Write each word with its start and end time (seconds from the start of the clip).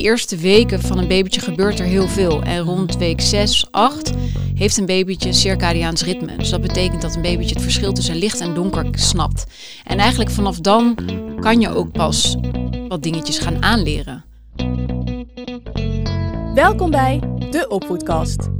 die 0.00 0.08
eerste 0.08 0.36
weken 0.36 0.80
van 0.80 0.98
een 0.98 1.08
babytje 1.08 1.40
gebeurt 1.40 1.78
er 1.78 1.86
heel 1.86 2.08
veel. 2.08 2.42
En 2.42 2.58
rond 2.58 2.96
week 2.96 3.20
6, 3.20 3.66
8 3.70 4.12
heeft 4.54 4.76
een 4.76 4.86
babytje 4.86 5.32
circadiaans 5.32 6.02
ritme. 6.02 6.36
Dus 6.36 6.50
dat 6.50 6.60
betekent 6.60 7.02
dat 7.02 7.14
een 7.14 7.22
babytje 7.22 7.54
het 7.54 7.62
verschil 7.62 7.92
tussen 7.92 8.16
licht 8.16 8.40
en 8.40 8.54
donker 8.54 8.86
snapt. 8.92 9.46
En 9.84 9.98
eigenlijk 9.98 10.30
vanaf 10.30 10.60
dan 10.60 10.98
kan 11.40 11.60
je 11.60 11.74
ook 11.74 11.92
pas 11.92 12.36
wat 12.88 13.02
dingetjes 13.02 13.38
gaan 13.38 13.62
aanleren. 13.62 14.24
Welkom 16.54 16.90
bij 16.90 17.20
de 17.50 17.66
Opvoedkast. 17.68 18.59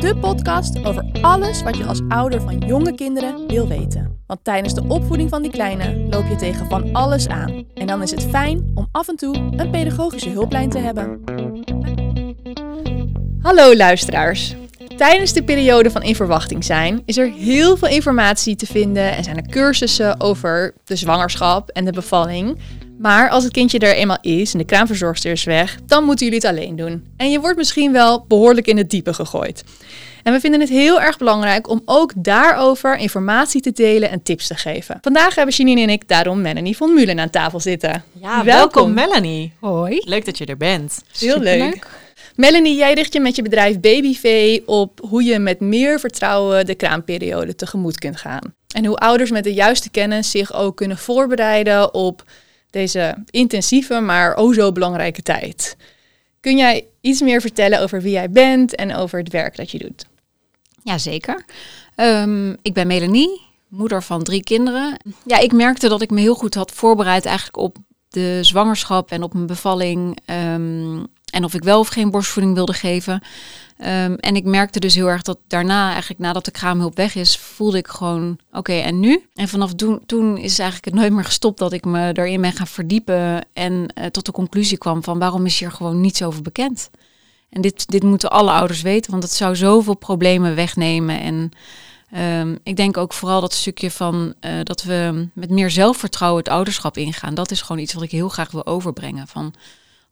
De 0.00 0.16
podcast 0.16 0.84
over 0.84 1.04
alles 1.20 1.62
wat 1.62 1.76
je 1.76 1.84
als 1.84 2.00
ouder 2.08 2.40
van 2.40 2.58
jonge 2.58 2.94
kinderen 2.94 3.46
wil 3.46 3.68
weten. 3.68 4.22
Want 4.26 4.44
tijdens 4.44 4.74
de 4.74 4.84
opvoeding 4.88 5.28
van 5.28 5.42
die 5.42 5.50
kleine 5.50 6.06
loop 6.10 6.28
je 6.28 6.36
tegen 6.36 6.66
van 6.66 6.92
alles 6.92 7.28
aan. 7.28 7.64
En 7.74 7.86
dan 7.86 8.02
is 8.02 8.10
het 8.10 8.22
fijn 8.22 8.70
om 8.74 8.88
af 8.92 9.08
en 9.08 9.16
toe 9.16 9.34
een 9.34 9.70
pedagogische 9.70 10.30
hulplijn 10.30 10.70
te 10.70 10.78
hebben. 10.78 11.20
Hallo 13.42 13.74
luisteraars. 13.74 14.56
Tijdens 14.96 15.32
de 15.32 15.42
periode 15.42 15.90
van 15.90 16.02
in 16.02 16.14
verwachting 16.14 16.64
zijn 16.64 17.02
is 17.04 17.16
er 17.16 17.32
heel 17.32 17.76
veel 17.76 17.88
informatie 17.88 18.56
te 18.56 18.66
vinden 18.66 19.16
en 19.16 19.24
zijn 19.24 19.36
er 19.36 19.48
cursussen 19.48 20.20
over 20.20 20.74
de 20.84 20.96
zwangerschap 20.96 21.68
en 21.68 21.84
de 21.84 21.92
bevalling. 21.92 22.58
Maar 23.00 23.28
als 23.28 23.44
het 23.44 23.52
kindje 23.52 23.78
er 23.78 23.94
eenmaal 23.94 24.18
is 24.20 24.52
en 24.52 24.58
de 24.58 24.64
kraamverzorgster 24.64 25.32
is 25.32 25.44
weg, 25.44 25.78
dan 25.86 26.04
moeten 26.04 26.26
jullie 26.26 26.40
het 26.40 26.50
alleen 26.50 26.76
doen. 26.76 27.06
En 27.16 27.30
je 27.30 27.40
wordt 27.40 27.56
misschien 27.56 27.92
wel 27.92 28.24
behoorlijk 28.28 28.66
in 28.66 28.76
het 28.76 28.90
diepe 28.90 29.14
gegooid. 29.14 29.64
En 30.22 30.32
we 30.32 30.40
vinden 30.40 30.60
het 30.60 30.68
heel 30.68 31.00
erg 31.00 31.18
belangrijk 31.18 31.68
om 31.68 31.82
ook 31.84 32.12
daarover 32.16 32.96
informatie 32.96 33.60
te 33.60 33.72
delen 33.72 34.10
en 34.10 34.22
tips 34.22 34.46
te 34.46 34.54
geven. 34.54 34.98
Vandaag 35.00 35.34
hebben 35.34 35.54
Janine 35.54 35.80
en 35.80 35.88
ik 35.88 36.08
daarom 36.08 36.40
Melanie 36.40 36.76
van 36.76 36.94
Mulen 36.94 37.20
aan 37.20 37.30
tafel 37.30 37.60
zitten. 37.60 38.04
Ja, 38.12 38.44
welkom, 38.44 38.94
Melanie. 38.94 39.52
Hoi. 39.60 40.02
Leuk 40.04 40.24
dat 40.24 40.38
je 40.38 40.46
er 40.46 40.56
bent. 40.56 41.02
Heel 41.18 41.38
leuk. 41.38 41.86
Melanie, 42.34 42.76
jij 42.76 42.94
richt 42.94 43.12
je 43.12 43.20
met 43.20 43.36
je 43.36 43.42
bedrijf 43.42 43.80
Babyvee 43.80 44.62
op 44.66 45.00
hoe 45.08 45.24
je 45.24 45.38
met 45.38 45.60
meer 45.60 46.00
vertrouwen 46.00 46.66
de 46.66 46.74
kraamperiode 46.74 47.54
tegemoet 47.54 47.98
kunt 47.98 48.16
gaan. 48.16 48.54
En 48.74 48.84
hoe 48.84 48.96
ouders 48.96 49.30
met 49.30 49.44
de 49.44 49.54
juiste 49.54 49.90
kennis 49.90 50.30
zich 50.30 50.54
ook 50.54 50.76
kunnen 50.76 50.98
voorbereiden 50.98 51.94
op 51.94 52.24
deze 52.70 53.24
intensieve, 53.30 54.00
maar 54.00 54.36
o 54.36 54.52
zo 54.52 54.72
belangrijke 54.72 55.22
tijd. 55.22 55.76
Kun 56.40 56.56
jij 56.56 56.86
iets 57.00 57.20
meer 57.20 57.40
vertellen 57.40 57.80
over 57.80 58.02
wie 58.02 58.12
jij 58.12 58.30
bent 58.30 58.74
en 58.74 58.94
over 58.94 59.18
het 59.18 59.32
werk 59.32 59.56
dat 59.56 59.70
je 59.70 59.78
doet? 59.78 60.06
Jazeker. 60.82 61.44
Um, 61.96 62.56
ik 62.62 62.74
ben 62.74 62.86
Melanie, 62.86 63.40
moeder 63.68 64.02
van 64.02 64.22
drie 64.22 64.42
kinderen. 64.42 64.96
Ja, 65.26 65.38
ik 65.38 65.52
merkte 65.52 65.88
dat 65.88 66.02
ik 66.02 66.10
me 66.10 66.20
heel 66.20 66.34
goed 66.34 66.54
had 66.54 66.72
voorbereid 66.72 67.24
eigenlijk 67.24 67.56
op 67.56 67.76
de 68.08 68.38
zwangerschap 68.42 69.10
en 69.10 69.22
op 69.22 69.34
mijn 69.34 69.46
bevalling. 69.46 70.18
Um, 70.54 71.06
en 71.30 71.44
of 71.44 71.54
ik 71.54 71.62
wel 71.62 71.78
of 71.78 71.88
geen 71.88 72.10
borstvoeding 72.10 72.54
wilde 72.54 72.72
geven. 72.72 73.22
Um, 73.82 74.14
en 74.14 74.36
ik 74.36 74.44
merkte 74.44 74.80
dus 74.80 74.94
heel 74.94 75.06
erg 75.06 75.22
dat 75.22 75.38
daarna, 75.46 75.90
eigenlijk 75.90 76.20
nadat 76.20 76.44
de 76.44 76.50
kraamhulp 76.50 76.96
weg 76.96 77.14
is, 77.14 77.36
voelde 77.36 77.78
ik 77.78 77.88
gewoon, 77.88 78.38
oké, 78.52 78.72
en 78.72 79.00
nu? 79.00 79.28
En 79.34 79.48
vanaf 79.48 79.74
toen, 79.74 80.00
toen 80.06 80.36
is 80.36 80.58
eigenlijk 80.58 80.84
het 80.84 80.94
nooit 80.94 81.12
meer 81.12 81.24
gestopt 81.24 81.58
dat 81.58 81.72
ik 81.72 81.84
me 81.84 82.10
erin 82.12 82.40
ben 82.40 82.52
gaan 82.52 82.66
verdiepen 82.66 83.46
en 83.52 83.72
uh, 83.72 84.06
tot 84.06 84.26
de 84.26 84.32
conclusie 84.32 84.78
kwam 84.78 85.04
van 85.04 85.18
waarom 85.18 85.46
is 85.46 85.58
hier 85.58 85.72
gewoon 85.72 86.00
niets 86.00 86.22
over 86.22 86.42
bekend? 86.42 86.90
En 87.50 87.60
dit, 87.60 87.90
dit 87.90 88.02
moeten 88.02 88.30
alle 88.30 88.50
ouders 88.50 88.82
weten, 88.82 89.10
want 89.10 89.22
het 89.22 89.32
zou 89.32 89.56
zoveel 89.56 89.96
problemen 89.96 90.54
wegnemen. 90.54 91.20
En 91.20 91.50
um, 92.40 92.58
ik 92.62 92.76
denk 92.76 92.96
ook 92.96 93.12
vooral 93.12 93.40
dat 93.40 93.52
stukje 93.52 93.90
van 93.90 94.34
uh, 94.40 94.50
dat 94.62 94.82
we 94.82 95.28
met 95.32 95.50
meer 95.50 95.70
zelfvertrouwen 95.70 96.42
het 96.42 96.52
ouderschap 96.52 96.96
ingaan. 96.96 97.34
Dat 97.34 97.50
is 97.50 97.62
gewoon 97.62 97.82
iets 97.82 97.92
wat 97.92 98.02
ik 98.02 98.10
heel 98.10 98.28
graag 98.28 98.50
wil 98.50 98.66
overbrengen. 98.66 99.26
Van 99.26 99.54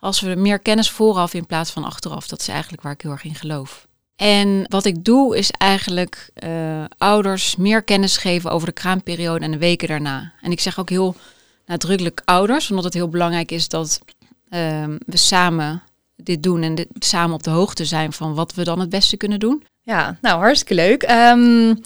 als 0.00 0.20
we 0.20 0.34
meer 0.34 0.58
kennis 0.58 0.90
vooraf 0.90 1.34
in 1.34 1.46
plaats 1.46 1.70
van 1.70 1.84
achteraf. 1.84 2.28
Dat 2.28 2.40
is 2.40 2.48
eigenlijk 2.48 2.82
waar 2.82 2.92
ik 2.92 3.02
heel 3.02 3.10
erg 3.10 3.24
in 3.24 3.34
geloof. 3.34 3.86
En 4.16 4.64
wat 4.68 4.84
ik 4.84 5.04
doe 5.04 5.36
is 5.36 5.50
eigenlijk 5.50 6.30
uh, 6.44 6.84
ouders 6.98 7.56
meer 7.56 7.82
kennis 7.82 8.16
geven 8.16 8.50
over 8.50 8.66
de 8.66 8.72
kraamperiode 8.72 9.44
en 9.44 9.50
de 9.50 9.58
weken 9.58 9.88
daarna. 9.88 10.32
En 10.42 10.50
ik 10.50 10.60
zeg 10.60 10.78
ook 10.78 10.88
heel 10.88 11.16
nadrukkelijk 11.66 12.22
ouders, 12.24 12.68
omdat 12.68 12.84
het 12.84 12.94
heel 12.94 13.08
belangrijk 13.08 13.50
is 13.50 13.68
dat 13.68 14.00
uh, 14.50 14.84
we 15.06 15.16
samen 15.16 15.82
dit 16.16 16.42
doen 16.42 16.62
en 16.62 16.74
dit, 16.74 16.88
samen 16.98 17.34
op 17.34 17.42
de 17.42 17.50
hoogte 17.50 17.84
zijn 17.84 18.12
van 18.12 18.34
wat 18.34 18.54
we 18.54 18.64
dan 18.64 18.80
het 18.80 18.88
beste 18.88 19.16
kunnen 19.16 19.38
doen. 19.38 19.64
Ja, 19.82 20.18
nou 20.20 20.40
hartstikke 20.40 20.74
leuk. 20.74 21.10
Um, 21.10 21.80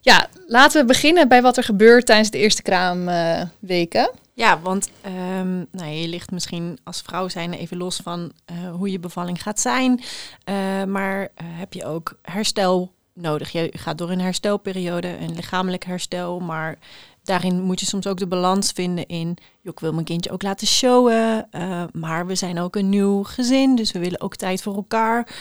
ja, 0.00 0.28
laten 0.46 0.80
we 0.80 0.86
beginnen 0.86 1.28
bij 1.28 1.42
wat 1.42 1.56
er 1.56 1.64
gebeurt 1.64 2.06
tijdens 2.06 2.30
de 2.30 2.38
eerste 2.38 2.62
kraamweken. 2.62 4.10
Ja, 4.36 4.60
want 4.60 4.90
um, 5.06 5.66
nou, 5.70 5.90
je 5.90 6.08
ligt 6.08 6.30
misschien 6.30 6.78
als 6.84 7.00
vrouw 7.00 7.28
zijn 7.28 7.52
even 7.52 7.76
los 7.76 7.96
van 7.96 8.32
uh, 8.50 8.70
hoe 8.74 8.90
je 8.90 8.98
bevalling 8.98 9.42
gaat 9.42 9.60
zijn. 9.60 10.00
Uh, 10.48 10.84
maar 10.84 11.20
uh, 11.20 11.28
heb 11.38 11.72
je 11.72 11.84
ook 11.84 12.18
herstel 12.22 12.92
nodig? 13.12 13.52
Je 13.52 13.70
gaat 13.72 13.98
door 13.98 14.10
een 14.10 14.20
herstelperiode, 14.20 15.18
een 15.18 15.34
lichamelijk 15.34 15.84
herstel. 15.84 16.40
Maar 16.40 16.78
daarin 17.22 17.62
moet 17.62 17.80
je 17.80 17.86
soms 17.86 18.06
ook 18.06 18.18
de 18.18 18.26
balans 18.26 18.72
vinden 18.72 19.06
in... 19.06 19.36
ik 19.62 19.80
wil 19.80 19.92
mijn 19.92 20.04
kindje 20.04 20.30
ook 20.30 20.42
laten 20.42 20.66
showen. 20.66 21.48
maar 21.92 22.26
we 22.26 22.34
zijn 22.34 22.58
ook 22.58 22.76
een 22.76 22.88
nieuw 22.88 23.22
gezin, 23.22 23.76
dus 23.76 23.92
we 23.92 23.98
willen 23.98 24.20
ook 24.20 24.36
tijd 24.36 24.62
voor 24.62 24.74
elkaar. 24.74 25.36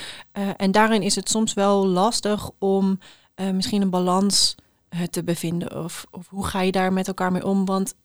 en 0.58 0.72
daarin 0.72 1.02
is 1.02 1.16
het 1.16 1.30
soms 1.30 1.54
wel 1.54 1.88
lastig 1.88 2.50
om 2.60 3.00
misschien 3.54 3.82
een 3.82 3.90
balans 3.90 4.56
te 5.10 5.24
bevinden. 5.24 5.84
Of, 5.84 6.06
of 6.12 6.28
hoe 6.28 6.46
ga 6.46 6.62
je 6.62 6.72
daar 6.72 6.94
met 6.94 7.08
elkaar 7.08 7.32
mee 7.32 7.46
om? 7.46 7.66
Want 7.66 7.96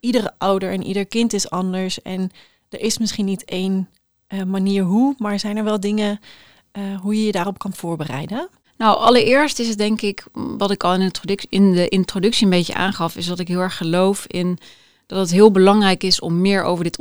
iedere 0.00 0.32
ouder 0.38 0.72
en 0.72 0.82
ieder 0.82 1.06
kind 1.06 1.32
is 1.32 1.50
anders. 1.50 2.02
En 2.02 2.30
er 2.68 2.80
is 2.80 2.98
misschien 2.98 3.24
niet 3.24 3.44
één 3.44 3.88
uh, 4.28 4.42
manier 4.42 4.82
hoe, 4.82 5.14
maar 5.18 5.38
zijn 5.38 5.56
er 5.56 5.64
wel 5.64 5.80
dingen 5.80 6.20
uh, 6.72 7.00
hoe 7.00 7.16
je 7.16 7.24
je 7.24 7.32
daarop 7.32 7.58
kan 7.58 7.72
voorbereiden? 7.74 8.48
Nou, 8.76 8.98
allereerst 8.98 9.58
is 9.58 9.68
het 9.68 9.78
denk 9.78 10.00
ik, 10.00 10.24
wat 10.32 10.70
ik 10.70 10.84
al 10.84 10.94
in, 10.94 11.10
in 11.48 11.72
de 11.72 11.88
introductie 11.88 12.44
een 12.44 12.50
beetje 12.50 12.74
aangaf, 12.74 13.16
is 13.16 13.26
dat 13.26 13.38
ik 13.38 13.48
heel 13.48 13.60
erg 13.60 13.76
geloof 13.76 14.26
in 14.26 14.58
dat 15.06 15.18
het 15.18 15.30
heel 15.30 15.50
belangrijk 15.50 16.02
is 16.02 16.20
om 16.20 16.40
meer 16.40 16.62
over 16.62 16.84
dit 16.84 16.98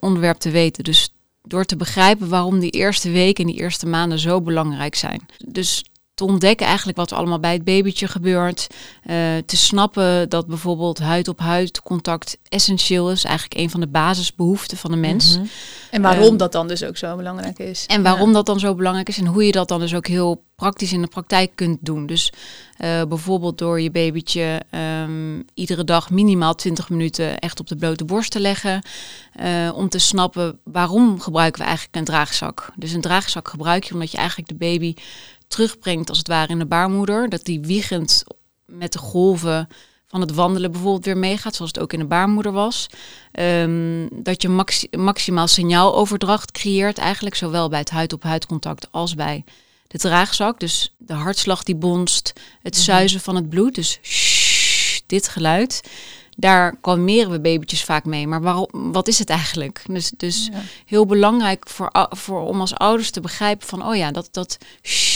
onderwerp 0.00 0.38
te 0.38 0.50
weten. 0.50 0.84
Dus 0.84 1.08
door 1.42 1.64
te 1.64 1.76
begrijpen 1.76 2.28
waarom 2.28 2.58
die 2.58 2.70
eerste 2.70 3.10
weken 3.10 3.44
en 3.44 3.50
die 3.50 3.60
eerste 3.60 3.86
maanden 3.86 4.18
zo 4.18 4.40
belangrijk 4.40 4.94
zijn. 4.94 5.26
Dus 5.46 5.84
te 6.14 6.24
ontdekken 6.24 6.66
eigenlijk 6.66 6.98
wat 6.98 7.10
er 7.10 7.16
allemaal 7.16 7.40
bij 7.40 7.52
het 7.52 7.64
babytje 7.64 8.08
gebeurt. 8.08 8.66
Uh, 8.70 9.14
te 9.46 9.56
snappen 9.56 10.28
dat 10.28 10.46
bijvoorbeeld 10.46 10.98
huid-op-huid 10.98 11.82
contact 11.82 12.38
essentieel 12.48 13.10
is. 13.10 13.24
Eigenlijk 13.24 13.60
een 13.60 13.70
van 13.70 13.80
de 13.80 13.86
basisbehoeften 13.86 14.76
van 14.76 14.90
de 14.90 14.96
mens. 14.96 15.32
Mm 15.32 15.36
-hmm. 15.36 15.50
En 15.90 16.02
waarom 16.02 16.26
um, 16.26 16.36
dat 16.36 16.52
dan 16.52 16.68
dus 16.68 16.84
ook 16.84 16.96
zo 16.96 17.16
belangrijk 17.16 17.58
is. 17.58 17.86
En 17.86 18.02
waarom 18.02 18.28
ja. 18.28 18.34
dat 18.34 18.46
dan 18.46 18.58
zo 18.58 18.74
belangrijk 18.74 19.08
is. 19.08 19.18
En 19.18 19.26
hoe 19.26 19.46
je 19.46 19.52
dat 19.52 19.68
dan 19.68 19.80
dus 19.80 19.94
ook 19.94 20.06
heel 20.06 20.42
praktisch 20.54 20.92
in 20.92 21.02
de 21.02 21.08
praktijk 21.08 21.50
kunt 21.54 21.78
doen. 21.80 22.06
Dus 22.06 22.32
uh, 22.78 23.02
bijvoorbeeld 23.02 23.58
door 23.58 23.80
je 23.80 23.90
babytje 23.90 24.62
um, 25.04 25.44
iedere 25.54 25.84
dag 25.84 26.10
minimaal 26.10 26.54
20 26.54 26.88
minuten 26.88 27.38
echt 27.38 27.60
op 27.60 27.66
de 27.66 27.76
blote 27.76 28.04
borst 28.04 28.30
te 28.30 28.40
leggen. 28.40 28.82
Uh, 29.40 29.70
om 29.74 29.88
te 29.88 29.98
snappen 29.98 30.58
waarom 30.64 31.20
gebruiken 31.20 31.60
we 31.60 31.66
eigenlijk 31.66 31.96
een 31.96 32.04
draagzak. 32.04 32.72
Dus 32.76 32.92
een 32.92 33.00
draagzak 33.00 33.48
gebruik 33.48 33.84
je 33.84 33.92
omdat 33.92 34.10
je 34.10 34.16
eigenlijk 34.16 34.48
de 34.48 34.54
baby 34.54 34.94
terugbrengt 35.54 36.08
als 36.08 36.18
het 36.18 36.28
ware 36.28 36.52
in 36.52 36.58
de 36.58 36.66
baarmoeder. 36.66 37.28
Dat 37.28 37.44
die 37.44 37.60
wiegend 37.60 38.24
met 38.66 38.92
de 38.92 38.98
golven 38.98 39.68
van 40.06 40.20
het 40.20 40.34
wandelen 40.34 40.70
bijvoorbeeld 40.70 41.04
weer 41.04 41.16
meegaat, 41.16 41.54
zoals 41.54 41.70
het 41.70 41.82
ook 41.82 41.92
in 41.92 41.98
de 41.98 42.04
baarmoeder 42.04 42.52
was. 42.52 42.86
Um, 43.32 44.08
dat 44.12 44.42
je 44.42 44.48
maxi 44.48 44.88
maximaal 44.96 45.48
signaaloverdracht 45.48 46.52
creëert 46.52 46.98
eigenlijk, 46.98 47.34
zowel 47.34 47.68
bij 47.68 47.78
het 47.78 47.90
huid-op-huid 47.90 48.46
contact 48.46 48.88
als 48.90 49.14
bij 49.14 49.44
de 49.86 49.98
draagzak. 49.98 50.60
Dus 50.60 50.94
de 50.98 51.12
hartslag 51.12 51.62
die 51.62 51.76
bonst, 51.76 52.32
het 52.62 52.76
zuizen 52.76 53.20
van 53.20 53.34
het 53.36 53.48
bloed, 53.48 53.74
dus 53.74 53.98
shh, 54.02 55.00
dit 55.06 55.28
geluid. 55.28 55.80
Daar 56.36 56.76
kalmeren 56.80 57.30
we 57.30 57.40
babytjes 57.40 57.84
vaak 57.84 58.04
mee. 58.04 58.26
Maar 58.26 58.42
waarom, 58.42 58.92
wat 58.92 59.08
is 59.08 59.18
het 59.18 59.30
eigenlijk? 59.30 59.82
Dus, 59.86 60.12
dus 60.16 60.48
ja. 60.52 60.62
heel 60.86 61.06
belangrijk 61.06 61.68
voor, 61.68 61.90
voor, 62.08 62.40
om 62.40 62.60
als 62.60 62.74
ouders 62.74 63.10
te 63.10 63.20
begrijpen 63.20 63.66
van... 63.66 63.86
oh 63.86 63.96
ja, 63.96 64.10
dat, 64.10 64.28
dat 64.30 64.58
shh, 64.82 65.13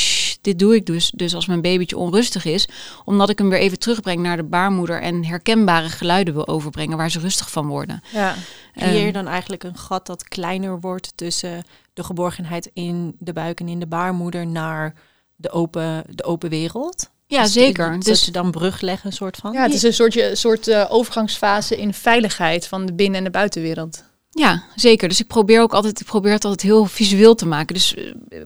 dit 0.48 0.58
doe 0.58 0.74
ik 0.74 0.86
dus, 0.86 1.10
dus 1.14 1.34
als 1.34 1.46
mijn 1.46 1.60
babytje 1.60 1.96
onrustig 1.96 2.44
is, 2.44 2.68
omdat 3.04 3.30
ik 3.30 3.38
hem 3.38 3.48
weer 3.48 3.58
even 3.58 3.78
terugbreng 3.78 4.20
naar 4.20 4.36
de 4.36 4.44
baarmoeder 4.44 5.00
en 5.00 5.24
herkenbare 5.24 5.88
geluiden 5.88 6.34
wil 6.34 6.48
overbrengen 6.48 6.96
waar 6.96 7.10
ze 7.10 7.18
rustig 7.18 7.50
van 7.50 7.66
worden. 7.66 8.02
Ja. 8.12 8.34
Creëer 8.76 9.06
je 9.06 9.12
dan 9.12 9.26
eigenlijk 9.26 9.64
een 9.64 9.76
gat 9.76 10.06
dat 10.06 10.28
kleiner 10.28 10.80
wordt 10.80 11.12
tussen 11.14 11.64
de 11.92 12.04
geborgenheid 12.04 12.70
in 12.72 13.16
de 13.18 13.32
buik 13.32 13.60
en 13.60 13.68
in 13.68 13.80
de 13.80 13.86
baarmoeder 13.86 14.46
naar 14.46 14.94
de 15.36 15.50
open, 15.50 16.04
de 16.10 16.24
open 16.24 16.50
wereld? 16.50 17.10
Ja, 17.26 17.42
dus 17.42 17.52
zeker. 17.52 17.94
Dus, 17.94 18.04
dus 18.04 18.24
je 18.24 18.30
dan 18.30 18.50
brug 18.50 18.80
leggen, 18.80 19.12
soort 19.12 19.36
van. 19.36 19.52
Ja, 19.52 19.62
het 19.62 19.74
is 19.74 19.82
een 19.82 19.92
soort, 19.92 20.30
soort 20.32 20.68
uh, 20.68 20.86
overgangsfase 20.88 21.76
in 21.76 21.94
veiligheid 21.94 22.66
van 22.66 22.86
de 22.86 22.92
binnen- 22.92 23.18
en 23.18 23.24
de 23.24 23.30
buitenwereld. 23.30 24.04
Ja, 24.38 24.62
zeker. 24.74 25.08
Dus 25.08 25.20
ik 25.20 25.26
probeer 25.26 25.60
ook 25.60 25.72
altijd, 25.72 26.00
ik 26.00 26.06
probeer 26.06 26.32
het 26.32 26.44
altijd 26.44 26.62
heel 26.62 26.84
visueel 26.84 27.34
te 27.34 27.46
maken. 27.46 27.74
Dus 27.74 27.94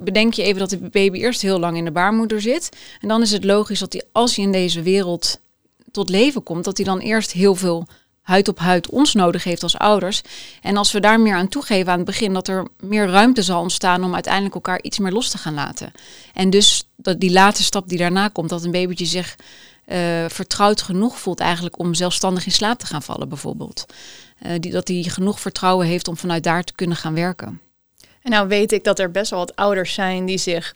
bedenk 0.01 0.35
je 0.35 0.43
even 0.43 0.59
dat 0.59 0.71
de 0.71 0.79
baby 0.79 1.19
eerst 1.19 1.43
heel 1.43 1.59
lang 1.59 1.77
in 1.77 1.85
de 1.85 1.91
baarmoeder 1.91 2.41
zit. 2.41 2.69
En 3.01 3.09
dan 3.09 3.23
is 3.23 3.31
het 3.31 3.45
logisch 3.45 3.79
dat 3.79 3.93
hij, 3.93 4.03
als 4.13 4.37
hij 4.37 4.45
in 4.45 4.53
deze 4.53 4.83
wereld 4.83 5.41
tot 5.91 6.09
leven 6.09 6.43
komt, 6.43 6.65
dat 6.65 6.77
hij 6.77 6.87
dan 6.87 6.99
eerst 6.99 7.33
heel 7.33 7.55
veel 7.55 7.87
huid 8.23 8.49
op 8.49 8.59
huid 8.59 8.89
ons 8.89 9.15
nodig 9.15 9.45
heeft 9.45 9.63
als 9.63 9.79
ouders. 9.79 10.21
En 10.63 10.77
als 10.77 10.93
we 10.93 11.01
daar 11.01 11.21
meer 11.21 11.35
aan 11.35 11.49
toegeven 11.49 11.93
aan 11.93 11.99
het 11.99 12.07
begin, 12.07 12.33
dat 12.33 12.49
er 12.49 12.67
meer 12.81 13.07
ruimte 13.07 13.43
zal 13.43 13.61
ontstaan 13.61 14.05
om 14.05 14.15
uiteindelijk 14.15 14.55
elkaar 14.55 14.83
iets 14.83 14.99
meer 14.99 15.13
los 15.13 15.31
te 15.31 15.39
gaan 15.39 15.55
laten. 15.55 15.93
En 16.35 16.51
dus 16.51 16.89
dat 16.97 17.21
die 17.21 17.33
laatste 17.33 17.65
stap 17.65 17.89
die 17.89 17.99
daarna 17.99 18.29
komt, 18.29 18.49
dat 18.49 18.65
een 18.65 18.71
babytje 18.71 19.07
zich 19.07 19.37
uh, 19.87 19.97
vertrouwd 20.29 20.83
genoeg 20.83 21.19
voelt 21.19 21.41
eigenlijk 21.41 21.79
om 21.79 21.95
zelfstandig 21.95 22.47
in 22.47 22.53
slaap 22.53 22.79
te 22.79 22.87
gaan 22.87 23.03
vallen 23.03 23.29
bijvoorbeeld. 23.29 23.87
Uh, 24.47 24.53
die, 24.59 24.73
dat 24.73 24.89
hij 24.89 25.03
genoeg 25.03 25.41
vertrouwen 25.41 25.87
heeft 25.87 26.09
om 26.09 26.17
vanuit 26.17 26.43
daar 26.43 26.65
te 26.65 26.75
kunnen 26.75 26.97
gaan 26.97 27.15
werken. 27.15 27.61
En 28.23 28.31
nou 28.31 28.49
weet 28.49 28.73
ik 28.73 28.85
dat 28.85 28.99
er 28.99 29.11
best 29.11 29.31
wel 29.31 29.39
wat 29.39 29.57
ouders 29.57 29.95
zijn 29.95 30.27
die 30.27 30.39
zich 30.39 30.75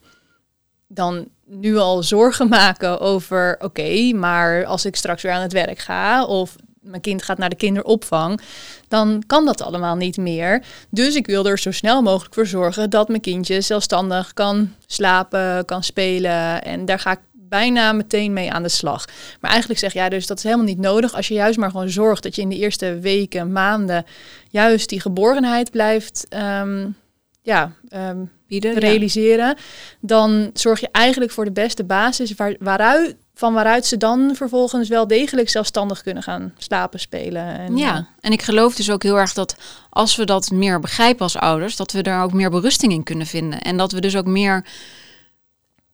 dan 0.86 1.28
nu 1.44 1.76
al 1.76 2.02
zorgen 2.02 2.48
maken 2.48 3.00
over, 3.00 3.56
oké, 3.60 4.12
maar 4.12 4.64
als 4.64 4.84
ik 4.84 4.96
straks 4.96 5.22
weer 5.22 5.32
aan 5.32 5.42
het 5.42 5.52
werk 5.52 5.78
ga 5.78 6.24
of 6.24 6.56
mijn 6.80 7.02
kind 7.02 7.22
gaat 7.22 7.38
naar 7.38 7.48
de 7.48 7.56
kinderopvang, 7.56 8.40
dan 8.88 9.22
kan 9.26 9.44
dat 9.44 9.62
allemaal 9.62 9.96
niet 9.96 10.16
meer. 10.16 10.62
Dus 10.90 11.14
ik 11.14 11.26
wil 11.26 11.46
er 11.46 11.58
zo 11.58 11.70
snel 11.70 12.02
mogelijk 12.02 12.34
voor 12.34 12.46
zorgen 12.46 12.90
dat 12.90 13.08
mijn 13.08 13.20
kindje 13.20 13.60
zelfstandig 13.60 14.32
kan 14.32 14.74
slapen, 14.86 15.64
kan 15.64 15.82
spelen. 15.82 16.62
En 16.62 16.84
daar 16.84 16.98
ga 16.98 17.10
ik 17.10 17.20
bijna 17.56 17.92
meteen 17.92 18.32
mee 18.32 18.52
aan 18.52 18.62
de 18.62 18.68
slag. 18.68 19.04
Maar 19.40 19.50
eigenlijk 19.50 19.80
zeg 19.80 19.92
jij 19.92 20.08
dus 20.08 20.26
dat 20.26 20.36
is 20.36 20.42
helemaal 20.42 20.64
niet 20.64 20.78
nodig 20.78 21.14
als 21.14 21.28
je 21.28 21.34
juist 21.34 21.58
maar 21.58 21.70
gewoon 21.70 21.88
zorgt 21.88 22.22
dat 22.22 22.34
je 22.34 22.42
in 22.42 22.48
de 22.48 22.56
eerste 22.56 22.98
weken, 22.98 23.52
maanden 23.52 24.04
juist 24.50 24.88
die 24.88 25.00
geborgenheid 25.00 25.70
blijft 25.70 26.26
um, 26.60 26.96
ja, 27.42 27.72
um, 27.94 28.30
Bieden, 28.46 28.78
realiseren. 28.78 29.56
Dan 30.00 30.50
zorg 30.54 30.80
je 30.80 30.88
eigenlijk 30.92 31.30
voor 31.30 31.44
de 31.44 31.52
beste 31.52 31.84
basis 31.84 32.34
waar, 32.34 32.56
waaruit 32.58 33.16
van 33.34 33.54
waaruit 33.54 33.86
ze 33.86 33.96
dan 33.96 34.32
vervolgens 34.34 34.88
wel 34.88 35.06
degelijk 35.06 35.48
zelfstandig 35.48 36.02
kunnen 36.02 36.22
gaan 36.22 36.52
slapen, 36.58 37.00
spelen. 37.00 37.58
En, 37.58 37.76
ja, 37.76 37.96
eh, 37.96 38.04
en 38.20 38.32
ik 38.32 38.42
geloof 38.42 38.74
dus 38.74 38.90
ook 38.90 39.02
heel 39.02 39.18
erg 39.18 39.32
dat 39.32 39.56
als 39.90 40.16
we 40.16 40.24
dat 40.24 40.50
meer 40.50 40.80
begrijpen 40.80 41.22
als 41.22 41.36
ouders, 41.36 41.76
dat 41.76 41.92
we 41.92 42.02
daar 42.02 42.22
ook 42.22 42.32
meer 42.32 42.50
berusting 42.50 42.92
in 42.92 43.02
kunnen 43.02 43.26
vinden. 43.26 43.60
En 43.60 43.76
dat 43.76 43.92
we 43.92 44.00
dus 44.00 44.16
ook 44.16 44.26
meer, 44.26 44.64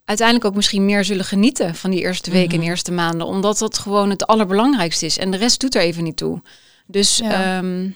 uiteindelijk 0.05 0.47
ook 0.47 0.55
misschien 0.55 0.85
meer 0.85 1.05
zullen 1.05 1.25
genieten 1.25 1.75
van 1.75 1.91
die 1.91 2.01
eerste 2.01 2.31
weken 2.31 2.53
en 2.53 2.59
mhm. 2.59 2.69
eerste 2.69 2.93
maanden. 2.93 3.27
Omdat 3.27 3.59
dat 3.59 3.79
gewoon 3.79 4.11
het 4.11 4.27
allerbelangrijkste 4.27 5.07
is. 5.07 5.19
En 5.19 5.31
de 5.31 5.37
rest 5.37 5.61
doet 5.61 5.75
er 5.75 5.83
even 5.83 6.05
niet 6.05 6.17
toe. 6.17 6.43
Dus 6.87 7.17
ja. 7.17 7.59
Ehm, 7.59 7.89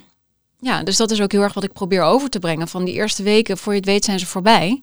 ja, 0.58 0.82
dus 0.82 0.96
dat 0.96 1.10
is 1.10 1.20
ook 1.20 1.32
heel 1.32 1.42
erg 1.42 1.54
wat 1.54 1.64
ik 1.64 1.72
probeer 1.72 2.02
over 2.02 2.30
te 2.30 2.38
brengen. 2.38 2.68
Van 2.68 2.84
die 2.84 2.94
eerste 2.94 3.22
weken, 3.22 3.58
voor 3.58 3.72
je 3.72 3.78
het 3.78 3.88
weet, 3.88 4.04
zijn 4.04 4.18
ze 4.18 4.26
voorbij. 4.26 4.82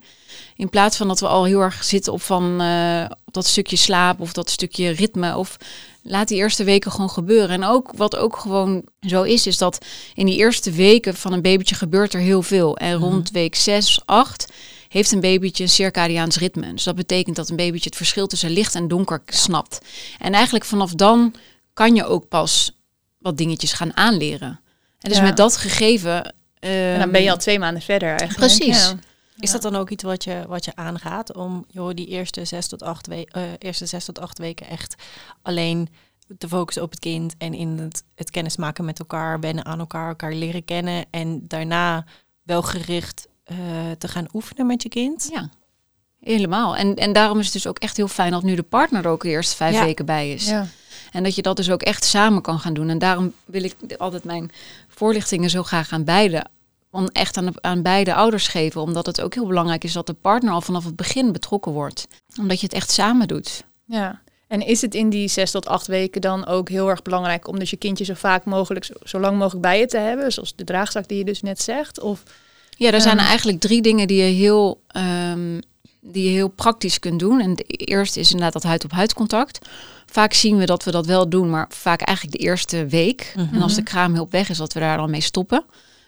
In 0.56 0.70
plaats 0.70 0.98
van 0.98 1.08
dat 1.08 1.20
we 1.20 1.28
al 1.28 1.46
heel 1.46 1.60
erg 1.60 1.84
zitten 1.84 2.14
op 2.14 2.22
van 2.22 2.62
uh, 2.62 3.06
dat 3.26 3.46
stukje 3.46 3.76
slaap 3.76 4.20
of 4.20 4.34
dat 4.34 4.50
stukje 4.50 4.90
ritme. 4.90 5.38
Of 5.38 5.58
laat 6.02 6.28
die 6.28 6.38
eerste 6.38 6.64
weken 6.64 6.92
gewoon 6.92 7.10
gebeuren. 7.10 7.50
En 7.50 7.64
ook 7.64 7.92
wat 7.96 8.16
ook 8.16 8.38
gewoon 8.38 8.84
zo 9.00 9.24
is, 9.24 9.48
is 9.48 9.58
dat 9.58 9.86
in 10.14 10.26
die 10.26 10.38
eerste 10.38 10.72
weken 10.72 11.16
van 11.16 11.34
een 11.34 11.42
babytje 11.42 11.76
gebeurt 11.76 12.14
er 12.14 12.20
heel 12.20 12.42
veel. 12.42 12.78
En 12.78 13.00
mhm. 13.00 13.04
rond 13.04 13.32
week 13.32 13.56
6, 13.56 14.02
8 14.06 14.54
heeft 14.94 15.12
een 15.12 15.20
babytje 15.20 15.64
een 15.64 15.70
circadiaans 15.70 16.38
ritme. 16.38 16.74
Dus 16.74 16.84
dat 16.84 16.96
betekent 16.96 17.36
dat 17.36 17.50
een 17.50 17.56
babytje 17.56 17.90
het 17.90 17.98
verschil 17.98 18.28
tussen 18.28 18.50
licht 18.50 18.76
en 18.76 18.88
donker 18.88 19.22
snapt. 19.26 19.82
En 20.20 20.34
eigenlijk 20.34 20.66
vanaf 20.66 20.92
dan 20.92 21.36
kan 21.74 21.96
je 21.96 22.06
ook 22.06 22.28
pas 22.28 22.80
wat 23.18 23.38
dingetjes 23.38 23.74
gaan 23.74 23.98
aanleren. 23.98 24.60
En 25.00 25.10
dus 25.10 25.22
met 25.22 25.38
dat 25.38 25.58
gegeven. 25.58 26.36
en 26.60 27.00
dan 27.00 27.12
ben 27.12 27.22
je 27.22 27.28
ehm, 27.28 27.36
al 27.36 27.42
twee 27.42 27.60
maanden 27.60 27.82
verder 27.82 28.10
eigenlijk. 28.10 28.38
Precies. 28.38 28.96
Is 29.40 29.52
dat 29.52 29.62
dan 29.62 29.76
ook 29.76 29.90
iets 29.90 30.04
wat 30.04 30.24
je, 30.24 30.44
wat 30.48 30.66
je 30.66 30.76
aangaat 30.76 31.36
om 31.36 31.66
joh, 31.68 31.94
die 31.94 32.08
eerste 32.08 32.46
zes, 32.46 32.68
tot 32.68 32.84
acht 32.84 33.08
we 33.08 33.28
uh, 33.38 33.44
eerste 33.58 33.86
zes 33.86 34.06
tot 34.06 34.20
acht 34.20 34.38
weken 34.38 34.68
echt 34.68 34.96
alleen 35.42 35.90
te 36.38 36.48
focussen 36.48 36.84
op 36.84 36.92
het 36.92 37.00
kind 37.00 37.36
en 37.38 37.54
in 37.54 37.78
het, 37.80 38.04
het 38.16 38.30
kennismaken 38.30 38.86
met 38.86 39.00
elkaar, 39.00 39.40
wennen 39.40 39.66
aan 39.66 39.80
elkaar, 39.80 40.08
elkaar 40.08 40.34
leren 40.34 40.66
kennen 40.66 41.06
en 41.10 41.48
daarna 41.48 42.06
wel 42.44 42.62
gericht 42.62 43.28
uh, 43.52 43.58
te 43.98 44.08
gaan 44.08 44.28
oefenen 44.34 44.66
met 44.66 44.84
je 44.84 44.90
kind? 44.90 45.30
Ja, 45.32 45.50
helemaal. 46.20 46.76
En, 46.76 46.96
en 46.96 47.14
daarom 47.14 47.40
is 47.40 47.46
het 47.46 47.54
dus 47.54 47.68
ook 47.68 47.80
echt 47.80 47.98
heel 47.98 48.08
fijn 48.08 48.32
dat 48.32 48.44
nu 48.44 48.56
de 48.56 48.64
partner 48.64 49.06
er 49.06 49.12
ook 49.12 49.24
de 49.24 49.30
eerste 49.30 49.56
vijf 49.56 49.80
weken 49.80 50.06
bij 50.06 50.32
is. 50.32 50.48
Ja. 50.48 50.68
En 51.12 51.24
dat 51.24 51.36
je 51.36 51.42
dat 51.42 51.56
dus 51.56 51.72
ook 51.72 51.82
echt 51.82 52.04
samen 52.04 52.42
kan 52.42 52.60
gaan 52.60 52.74
doen. 52.74 52.90
En 52.90 52.98
daarom 52.98 53.34
wil 53.46 53.64
ik 53.64 53.76
altijd 53.98 54.24
mijn 54.24 54.52
voorlichtingen 54.88 55.50
zo 55.50 55.64
graag 55.64 55.92
aan 55.92 56.04
beide 56.04 56.46
om 56.94 57.08
echt 57.08 57.38
aan, 57.38 57.64
aan 57.64 57.82
beide 57.82 58.14
ouders 58.14 58.48
geven. 58.48 58.82
Omdat 58.82 59.06
het 59.06 59.22
ook 59.22 59.34
heel 59.34 59.48
belangrijk 59.48 59.84
is 59.84 59.94
dat 59.94 60.08
de 60.08 60.14
partner 60.14 60.54
al 60.54 60.62
vanaf 60.62 60.86
het 60.86 60.96
begin 60.96 61.32
betrokken 61.32 61.72
wordt. 61.72 62.08
Omdat 62.40 62.60
je 62.60 62.66
het 62.66 62.76
echt 62.76 62.92
samen 62.92 63.28
doet. 63.28 63.64
Ja. 63.86 64.22
En 64.48 64.66
is 64.66 64.82
het 64.82 64.96
in 64.96 65.10
die 65.10 65.28
zes 65.28 65.52
tot 65.52 65.68
acht 65.68 65.88
weken 65.88 66.22
dan 66.22 66.46
ook 66.46 66.70
heel 66.70 66.90
erg 66.90 67.02
belangrijk 67.02 67.48
om 67.48 67.60
dus 67.60 67.70
je 67.70 67.78
kindje 67.78 68.06
zo 68.06 68.14
vaak 68.14 68.46
mogelijk, 68.46 68.90
zo, 69.04 69.20
lang 69.20 69.38
mogelijk 69.38 69.62
bij 69.62 69.80
je 69.80 69.86
te 69.86 69.98
hebben? 69.98 70.32
Zoals 70.32 70.56
de 70.56 70.64
draagzak 70.64 71.08
die 71.08 71.18
je 71.18 71.26
dus 71.26 71.42
net 71.42 71.62
zegt? 71.62 72.00
Of, 72.00 72.24
ja, 72.78 72.92
er 72.92 73.02
zijn 73.02 73.18
ehm, 73.18 73.28
eigenlijk 73.28 73.60
drie 73.60 73.82
dingen 73.82 74.08
die 74.08 74.24
je 74.24 74.32
heel, 74.32 74.82
um, 75.32 75.60
die 76.02 76.24
je 76.24 76.30
heel 76.30 76.48
praktisch 76.48 77.00
kunt 77.00 77.20
doen. 77.20 77.40
En 77.40 77.56
de 77.56 77.64
eerste 77.64 78.20
is 78.20 78.32
inderdaad 78.32 78.54
dat 78.54 78.64
huid-op-huid 78.64 79.14
contact. 79.14 79.68
Vaak 80.06 80.34
zien 80.34 80.58
we 80.58 80.66
dat 80.66 80.84
we 80.84 80.92
dat 80.92 81.06
wel 81.06 81.30
doen, 81.30 81.50
maar 81.50 81.66
vaak 81.70 82.02
eigenlijk 82.02 82.38
de 82.38 82.44
eerste 82.44 82.86
week. 82.86 83.34
En 83.36 83.62
als 83.62 83.76
de 83.76 83.82
mhm. 83.82 83.90
kraamhulp 83.90 84.32
weg 84.32 84.50
is, 84.50 84.58
dat 84.58 84.74
we 84.74 84.80
daar 84.80 84.98
dan 84.98 85.10
mee 85.10 85.22
stoppen. 85.22 85.64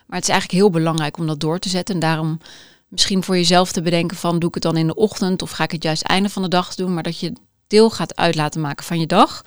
Maar 0.06 0.18
het 0.18 0.28
is 0.28 0.34
eigenlijk 0.34 0.62
heel 0.62 0.70
belangrijk 0.70 1.18
om 1.18 1.28
dat 1.28 1.40
door 1.40 1.60
te 1.60 1.70
zetten. 1.70 1.94
En 1.94 2.02
daarom 2.02 2.40
misschien 2.88 3.24
voor 3.24 3.36
jezelf 3.36 3.72
te 3.72 3.82
bedenken 3.82 4.18
van 4.18 4.40
doe 4.40 4.48
ik 4.48 4.54
het 4.54 4.64
dan 4.64 4.78
in 4.78 4.88
de 4.88 4.96
ochtend 4.96 5.42
of 5.42 5.52
ga 5.52 5.64
ik 5.64 5.72
het 5.72 5.84
juist 5.84 6.02
einde 6.02 6.30
van 6.30 6.42
de 6.42 6.48
dag 6.48 6.76
doen. 6.76 6.94
Maar 6.94 7.04
dat 7.04 7.20
je 7.20 7.34
deel 7.68 7.90
gaat 7.90 8.16
uit 8.16 8.36
laten 8.36 8.62
maken 8.62 8.86
van 8.86 9.00
je 9.00 9.08
dag. 9.08 9.42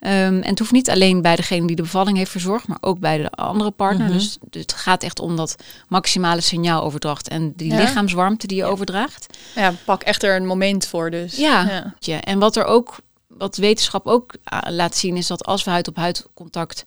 Um, 0.00 0.10
en 0.10 0.44
het 0.44 0.58
hoeft 0.58 0.72
niet 0.72 0.90
alleen 0.90 1.22
bij 1.22 1.36
degene 1.36 1.66
die 1.66 1.76
de 1.76 1.82
bevalling 1.82 2.16
heeft 2.16 2.30
verzorgd, 2.30 2.68
maar 2.68 2.78
ook 2.80 2.98
bij 2.98 3.18
de 3.18 3.30
andere 3.30 3.70
partner. 3.70 4.06
Mhm. 4.06 4.16
dus, 4.16 4.38
dus, 4.50 4.62
het 4.62 4.72
gaat 4.72 5.02
echt 5.02 5.20
om 5.20 5.36
dat 5.36 5.56
maximale 5.88 6.40
signaaloverdracht 6.40 7.28
en 7.28 7.52
die 7.56 7.74
lichaamswarmte 7.74 8.46
die 8.46 8.56
je 8.56 8.64
overdraagt. 8.64 9.38
Ja, 9.54 9.74
pak 9.84 10.02
echt 10.02 10.22
er 10.22 10.36
een 10.36 10.46
moment 10.46 10.86
voor 10.86 11.10
dus. 11.10 11.36
Ja, 11.36 11.92
ja. 11.98 12.20
en 12.20 12.38
wat 12.38 12.56
er 12.56 12.64
ook, 12.64 12.96
wat 13.26 13.56
wetenschap 13.56 14.06
ook 14.06 14.34
uh, 14.52 14.58
laat 14.70 14.96
zien, 14.96 15.16
is 15.16 15.26
dat 15.26 15.44
als 15.44 15.64
we 15.64 15.70
huid 15.70 15.88
op 15.88 15.96
huid 15.96 16.26
contact 16.34 16.84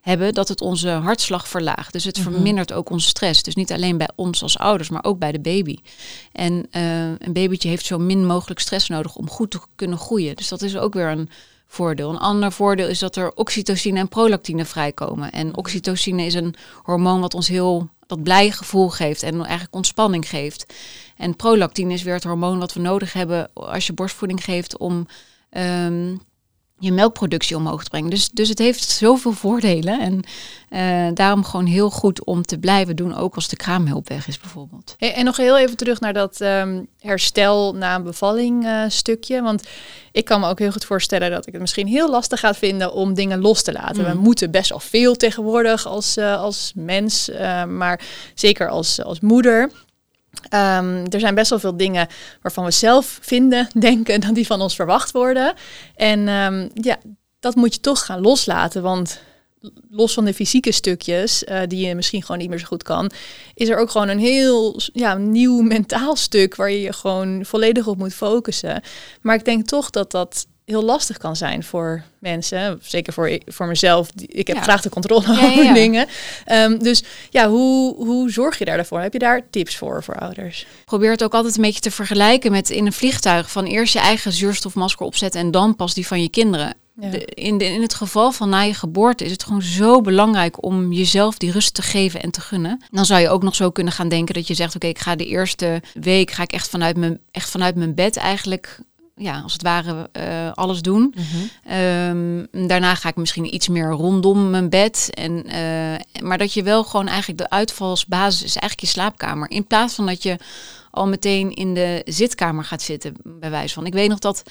hebben, 0.00 0.34
dat 0.34 0.48
het 0.48 0.60
onze 0.60 0.88
hartslag 0.88 1.48
verlaagt. 1.48 1.92
Dus 1.92 2.04
het 2.04 2.18
mhm. 2.18 2.30
vermindert 2.30 2.72
ook 2.72 2.90
onze 2.90 3.08
stress. 3.08 3.42
Dus 3.42 3.54
niet 3.54 3.72
alleen 3.72 3.96
bij 3.96 4.10
ons 4.14 4.42
als 4.42 4.58
ouders, 4.58 4.88
maar 4.88 5.04
ook 5.04 5.18
bij 5.18 5.32
de 5.32 5.40
baby. 5.40 5.76
En 6.32 6.52
uh, 6.52 7.00
een 7.02 7.32
babytje 7.32 7.68
heeft 7.68 7.86
zo 7.86 7.98
min 7.98 8.26
mogelijk 8.26 8.60
stress 8.60 8.88
nodig 8.88 9.16
om 9.16 9.30
goed 9.30 9.50
te 9.50 9.60
kunnen 9.74 9.98
groeien. 9.98 10.36
Dus 10.36 10.48
dat 10.48 10.62
is 10.62 10.76
ook 10.76 10.94
weer 10.94 11.08
een 11.08 11.28
voordeel. 11.66 12.10
Een 12.10 12.18
ander 12.18 12.52
voordeel 12.52 12.88
is 12.88 12.98
dat 12.98 13.16
er 13.16 13.32
oxytocine 13.34 13.98
en 13.98 14.08
prolactine 14.08 14.64
vrijkomen. 14.64 15.32
En 15.32 15.56
oxytocine 15.56 16.24
is 16.24 16.34
een 16.34 16.54
hormoon 16.82 17.20
wat 17.20 17.34
ons 17.34 17.48
heel 17.48 17.88
dat 18.06 18.22
blij 18.22 18.50
gevoel 18.50 18.88
geeft 18.88 19.22
en 19.22 19.34
eigenlijk 19.40 19.74
ontspanning 19.74 20.28
geeft. 20.28 20.74
En 21.16 21.36
prolactine 21.36 21.92
is 21.92 22.02
weer 22.02 22.14
het 22.14 22.24
hormoon 22.24 22.58
wat 22.58 22.72
we 22.72 22.80
nodig 22.80 23.12
hebben 23.12 23.50
als 23.54 23.86
je 23.86 23.92
borstvoeding 23.92 24.44
geeft 24.44 24.76
om 24.78 25.06
um, 25.50 26.20
je 26.84 26.92
melkproductie 26.92 27.56
omhoog 27.56 27.84
te 27.84 27.90
brengen. 27.90 28.10
Dus, 28.10 28.30
dus 28.30 28.48
het 28.48 28.58
heeft 28.58 28.88
zoveel 28.88 29.32
voordelen. 29.32 30.00
En 30.00 30.22
uh, 30.70 31.14
daarom 31.14 31.44
gewoon 31.44 31.66
heel 31.66 31.90
goed 31.90 32.24
om 32.24 32.42
te 32.42 32.58
blijven 32.58 32.96
doen, 32.96 33.16
ook 33.16 33.34
als 33.34 33.48
de 33.48 33.56
kraamhulp 33.56 34.08
weg 34.08 34.28
is 34.28 34.38
bijvoorbeeld. 34.38 34.94
en 34.98 35.24
nog 35.24 35.36
heel 35.36 35.58
even 35.58 35.76
terug 35.76 36.00
naar 36.00 36.12
dat 36.12 36.40
um, 36.40 36.86
herstel 37.00 37.74
na 37.74 37.94
een 37.94 38.02
bevalling 38.02 38.64
uh, 38.64 38.84
stukje. 38.88 39.42
Want 39.42 39.62
ik 40.12 40.24
kan 40.24 40.40
me 40.40 40.48
ook 40.48 40.58
heel 40.58 40.72
goed 40.72 40.84
voorstellen 40.84 41.30
dat 41.30 41.46
ik 41.46 41.52
het 41.52 41.60
misschien 41.60 41.86
heel 41.86 42.10
lastig 42.10 42.40
ga 42.40 42.54
vinden 42.54 42.92
om 42.92 43.14
dingen 43.14 43.40
los 43.40 43.62
te 43.62 43.72
laten. 43.72 44.04
We 44.04 44.14
mm. 44.14 44.20
moeten 44.20 44.50
best 44.50 44.68
wel 44.68 44.80
veel 44.80 45.16
tegenwoordig 45.16 45.86
als, 45.86 46.16
uh, 46.16 46.40
als 46.40 46.72
mens, 46.74 47.30
maar 47.68 48.00
zeker 48.34 48.68
als, 48.68 49.02
als 49.02 49.20
moeder. 49.20 49.70
Um, 50.44 51.04
er 51.10 51.20
zijn 51.20 51.34
best 51.34 51.50
wel 51.50 51.58
veel 51.58 51.76
dingen 51.76 52.08
waarvan 52.42 52.64
we 52.64 52.70
zelf 52.70 53.18
vinden, 53.20 53.68
denken 53.78 54.20
dat 54.20 54.34
die 54.34 54.46
van 54.46 54.60
ons 54.60 54.74
verwacht 54.74 55.10
worden. 55.10 55.54
En 55.96 56.28
um, 56.28 56.70
ja, 56.74 56.96
dat 57.40 57.54
moet 57.54 57.74
je 57.74 57.80
toch 57.80 58.04
gaan 58.04 58.20
loslaten. 58.20 58.82
Want 58.82 59.20
los 59.90 60.14
van 60.14 60.24
de 60.24 60.34
fysieke 60.34 60.72
stukjes, 60.72 61.42
uh, 61.42 61.60
die 61.66 61.86
je 61.86 61.94
misschien 61.94 62.22
gewoon 62.22 62.38
niet 62.38 62.48
meer 62.48 62.58
zo 62.58 62.66
goed 62.66 62.82
kan, 62.82 63.10
is 63.54 63.68
er 63.68 63.76
ook 63.76 63.90
gewoon 63.90 64.08
een 64.08 64.18
heel 64.18 64.80
ja, 64.92 65.14
nieuw 65.14 65.60
mentaal 65.60 66.16
stuk 66.16 66.54
waar 66.54 66.70
je 66.70 66.80
je 66.80 66.92
gewoon 66.92 67.44
volledig 67.44 67.86
op 67.86 67.98
moet 67.98 68.14
focussen. 68.14 68.82
Maar 69.20 69.34
ik 69.34 69.44
denk 69.44 69.66
toch 69.66 69.90
dat 69.90 70.10
dat 70.10 70.46
heel 70.64 70.82
lastig 70.82 71.16
kan 71.16 71.36
zijn 71.36 71.64
voor 71.64 72.02
mensen. 72.18 72.78
Zeker 72.82 73.12
voor, 73.12 73.38
voor 73.46 73.66
mezelf. 73.66 74.10
Ik 74.16 74.46
heb 74.46 74.56
graag 74.56 74.82
de 74.82 74.88
controle 74.88 75.28
over 75.42 75.74
dingen. 75.74 76.06
Um, 76.52 76.82
dus 76.82 77.04
ja, 77.30 77.48
hoe, 77.48 77.94
hoe 77.96 78.30
zorg 78.30 78.58
je 78.58 78.64
daarvoor? 78.64 79.00
Heb 79.00 79.12
je 79.12 79.18
daar 79.18 79.42
tips 79.50 79.76
voor 79.76 80.02
voor 80.02 80.14
ouders? 80.14 80.66
Probeer 80.84 81.10
het 81.10 81.24
ook 81.24 81.34
altijd 81.34 81.56
een 81.56 81.62
beetje 81.62 81.80
te 81.80 81.90
vergelijken 81.90 82.50
met 82.50 82.70
in 82.70 82.86
een 82.86 82.92
vliegtuig. 82.92 83.50
Van 83.50 83.64
eerst 83.64 83.92
je 83.92 83.98
eigen 83.98 84.32
zuurstofmasker 84.32 85.06
opzetten 85.06 85.40
en 85.40 85.50
dan 85.50 85.76
pas 85.76 85.94
die 85.94 86.06
van 86.06 86.22
je 86.22 86.28
kinderen. 86.28 86.74
in, 87.24 87.58
de, 87.58 87.64
in 87.64 87.82
het 87.82 87.94
geval 87.94 88.32
van 88.32 88.48
na 88.48 88.60
je 88.60 88.74
geboorte 88.74 89.24
is 89.24 89.30
het 89.30 89.44
gewoon 89.44 89.62
zo 89.62 90.00
belangrijk 90.00 90.64
om 90.64 90.92
jezelf 90.92 91.38
die 91.38 91.50
rust 91.52 91.74
te 91.74 91.82
geven 91.82 92.22
en 92.22 92.30
te 92.30 92.40
gunnen. 92.40 92.84
Dan 92.90 93.06
zou 93.06 93.20
je 93.20 93.28
ook 93.28 93.42
nog 93.42 93.54
zo 93.54 93.70
kunnen 93.70 93.92
gaan 93.92 94.08
denken 94.08 94.34
dat 94.34 94.46
je 94.46 94.54
zegt: 94.54 94.74
Oké, 94.74 94.86
ik 94.86 94.98
ga 94.98 95.16
de 95.16 95.26
eerste 95.26 95.82
week 95.94 96.30
ga 96.30 96.42
ik 96.42 96.52
echt 96.52 96.68
vanuit 96.68 96.96
mijn, 96.96 97.20
echt 97.30 97.50
vanuit 97.50 97.74
mijn 97.74 97.94
bed 97.94 98.16
eigenlijk 98.16 98.78
ja, 99.16 99.40
als 99.40 99.52
het 99.52 99.62
ware 99.62 100.08
eh, 100.12 100.52
alles 100.52 100.82
doen. 100.82 101.14
Ehm, 101.64 102.44
daarna 102.68 102.94
ga 102.94 103.08
ik 103.08 103.16
misschien 103.16 103.54
iets 103.54 103.68
meer 103.68 103.90
rondom 103.90 104.50
mijn 104.50 104.68
bed. 104.68 105.10
En, 105.14 105.46
eh, 105.46 106.22
maar 106.22 106.38
dat 106.38 106.52
je 106.52 106.62
wel 106.62 106.84
gewoon 106.84 107.08
eigenlijk 107.08 107.38
de 107.38 107.50
uitvalsbasis 107.50 108.42
is 108.42 108.56
eigenlijk 108.56 108.80
je 108.80 108.86
slaapkamer. 108.86 109.50
In 109.50 109.66
plaats 109.66 109.94
van 109.94 110.06
dat 110.06 110.22
je 110.22 110.36
al 110.90 111.06
meteen 111.06 111.54
in 111.54 111.74
de 111.74 112.02
zitkamer 112.04 112.64
gaat 112.64 112.82
zitten, 112.82 113.16
bij 113.22 113.50
wijze 113.50 113.74
van. 113.74 113.86
Ik 113.86 113.92
weet 113.92 114.08
nog 114.08 114.18
dat 114.18 114.42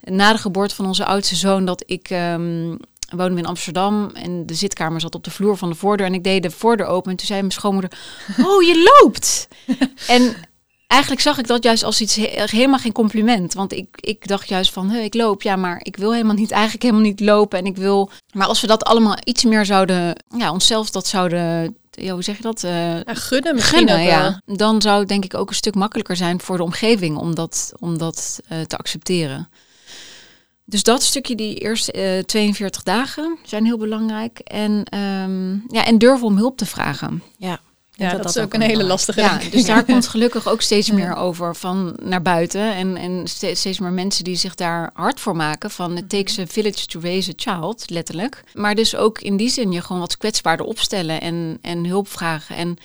na 0.00 0.32
de 0.32 0.38
geboorte 0.38 0.74
van 0.74 0.86
onze 0.86 1.04
oudste 1.04 1.36
zoon, 1.36 1.64
dat 1.64 1.82
ik 1.86 2.10
um, 2.10 2.78
woonden 3.08 3.34
we 3.34 3.40
in 3.40 3.46
Amsterdam 3.46 4.10
en 4.14 4.46
de 4.46 4.54
zitkamer 4.54 5.00
zat 5.00 5.14
op 5.14 5.24
de 5.24 5.30
vloer 5.30 5.56
van 5.56 5.68
de 5.68 5.74
voordeur 5.74 6.06
en 6.06 6.14
ik 6.14 6.24
deed 6.24 6.42
de 6.42 6.50
voordeur 6.50 6.86
open 6.86 7.10
en 7.10 7.16
toen 7.16 7.26
zei 7.26 7.40
mijn 7.40 7.52
schoonmoeder, 7.52 7.98
oh 8.38 8.62
je 8.62 9.00
loopt. 9.02 9.48
en 10.06 10.34
eigenlijk 10.88 11.22
zag 11.22 11.38
ik 11.38 11.46
dat 11.46 11.62
juist 11.62 11.84
als 11.84 12.00
iets 12.00 12.14
helemaal 12.14 12.78
geen 12.78 12.92
compliment. 12.92 13.54
Want 13.54 13.72
ik, 13.72 13.88
ik 14.00 14.26
dacht 14.26 14.48
juist 14.48 14.72
van, 14.72 14.94
ik 14.94 15.14
loop, 15.14 15.42
ja, 15.42 15.56
maar 15.56 15.80
ik 15.82 15.96
wil 15.96 16.12
helemaal 16.12 16.34
niet, 16.34 16.50
eigenlijk 16.50 16.82
helemaal 16.82 17.04
niet 17.04 17.20
lopen. 17.20 17.58
En 17.58 17.64
ik 17.64 17.76
wil, 17.76 18.10
maar 18.32 18.46
als 18.46 18.60
we 18.60 18.66
dat 18.66 18.84
allemaal 18.84 19.16
iets 19.24 19.44
meer 19.44 19.64
zouden, 19.64 20.24
ja, 20.36 20.52
onszelf 20.52 20.90
dat 20.90 21.06
zouden, 21.06 21.76
ja, 21.90 22.12
hoe 22.12 22.22
zeg 22.22 22.36
je 22.36 22.42
dat? 22.42 22.62
Uh, 22.62 23.00
ja, 23.00 23.14
gunnen 23.14 23.54
misschien 23.54 23.78
gunnen, 23.78 24.02
ja. 24.02 24.42
Dan 24.46 24.82
zou 24.82 24.98
het 24.98 25.08
denk 25.08 25.24
ik 25.24 25.34
ook 25.34 25.48
een 25.48 25.54
stuk 25.54 25.74
makkelijker 25.74 26.16
zijn 26.16 26.40
voor 26.40 26.56
de 26.56 26.62
omgeving 26.62 27.16
om 27.16 27.34
dat, 27.34 27.72
om 27.78 27.98
dat 27.98 28.40
uh, 28.52 28.60
te 28.60 28.76
accepteren. 28.76 29.48
Dus 30.64 30.82
dat 30.82 31.02
stukje, 31.02 31.34
die 31.34 31.54
eerste 31.54 32.16
uh, 32.16 32.22
42 32.22 32.82
dagen, 32.82 33.38
zijn 33.42 33.64
heel 33.64 33.78
belangrijk. 33.78 34.38
En, 34.38 34.98
um, 34.98 35.64
ja, 35.68 35.84
en 35.84 35.98
durven 35.98 36.26
om 36.26 36.36
hulp 36.36 36.56
te 36.56 36.66
vragen. 36.66 37.22
Ja. 37.36 37.60
Ja, 37.98 38.16
dat, 38.16 38.28
is 38.28 38.38
ook 38.38 38.54
een 38.54 38.60
hele 38.60 38.84
lastige. 38.84 39.20
Ja, 39.20 39.40
dus 39.50 39.64
daar 39.64 39.84
komt 39.84 40.08
gelukkig 40.14 40.48
ook 40.48 40.60
steeds 40.60 40.90
meer 40.90 41.16
over 41.16 41.56
van 41.56 41.96
naar 42.02 42.22
buiten. 42.22 42.74
En, 42.74 42.96
en 42.96 43.28
steeds, 43.28 43.60
steeds 43.60 43.78
meer 43.78 43.92
mensen 43.92 44.24
die 44.24 44.36
zich 44.36 44.54
daar 44.54 44.90
hard 44.92 45.20
voor 45.20 45.36
maken. 45.36 45.70
Van 45.70 45.96
it 45.96 46.08
takes 46.08 46.38
a 46.38 46.46
village 46.46 46.86
to 46.86 47.00
raise 47.00 47.30
a 47.30 47.32
child, 47.36 47.90
letterlijk. 47.90 48.44
Maar 48.54 48.74
dus 48.74 48.96
ook 48.96 49.20
in 49.20 49.36
die 49.36 49.48
zin 49.48 49.72
je 49.72 49.82
gewoon 49.82 50.00
wat 50.00 50.16
kwetsbaarder 50.16 50.66
opstellen 50.66 51.20
en, 51.20 51.58
en 51.62 51.84
hulp 51.84 52.08
vragen. 52.08 52.56
En 52.56 52.76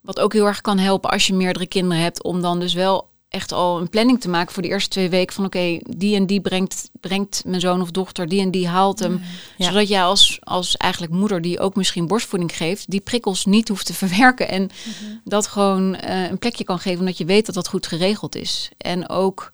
wat 0.00 0.20
ook 0.20 0.32
heel 0.32 0.46
erg 0.46 0.60
kan 0.60 0.78
helpen 0.78 1.10
als 1.10 1.26
je 1.26 1.34
meerdere 1.34 1.66
kinderen 1.66 2.02
hebt, 2.02 2.22
om 2.22 2.40
dan 2.40 2.60
dus 2.60 2.74
wel 2.74 3.10
echt 3.32 3.52
al 3.52 3.80
een 3.80 3.88
planning 3.88 4.20
te 4.20 4.28
maken 4.28 4.52
voor 4.52 4.62
de 4.62 4.68
eerste 4.68 4.90
twee 4.90 5.08
weken 5.08 5.34
van 5.34 5.44
oké, 5.44 5.78
die 5.82 6.16
en 6.16 6.26
die 6.26 6.40
brengt, 6.40 6.90
brengt 7.00 7.42
mijn 7.46 7.60
zoon 7.60 7.80
of 7.80 7.90
dochter, 7.90 8.28
die 8.28 8.40
en 8.40 8.50
die 8.50 8.68
haalt 8.68 8.98
hem. 8.98 9.20
Zodat 9.58 9.88
jij 9.88 10.02
als, 10.02 10.38
als 10.40 10.76
eigenlijk 10.76 11.12
moeder 11.12 11.40
die 11.40 11.60
ook 11.60 11.76
misschien 11.76 12.06
borstvoeding 12.06 12.56
geeft, 12.56 12.90
die 12.90 13.00
prikkels 13.00 13.44
niet 13.44 13.68
hoeft 13.68 13.86
te 13.86 13.94
verwerken 14.04 14.48
en 14.48 14.62
mhm. 14.62 15.10
dat 15.24 15.46
gewoon 15.46 15.94
uh, 15.94 16.30
een 16.30 16.38
plekje 16.38 16.64
kan 16.64 16.78
geven 16.78 17.00
omdat 17.00 17.18
je 17.18 17.24
weet 17.24 17.46
dat 17.46 17.54
dat 17.54 17.68
goed 17.68 17.86
geregeld 17.86 18.34
is. 18.34 18.70
En 18.78 19.08
ook 19.08 19.50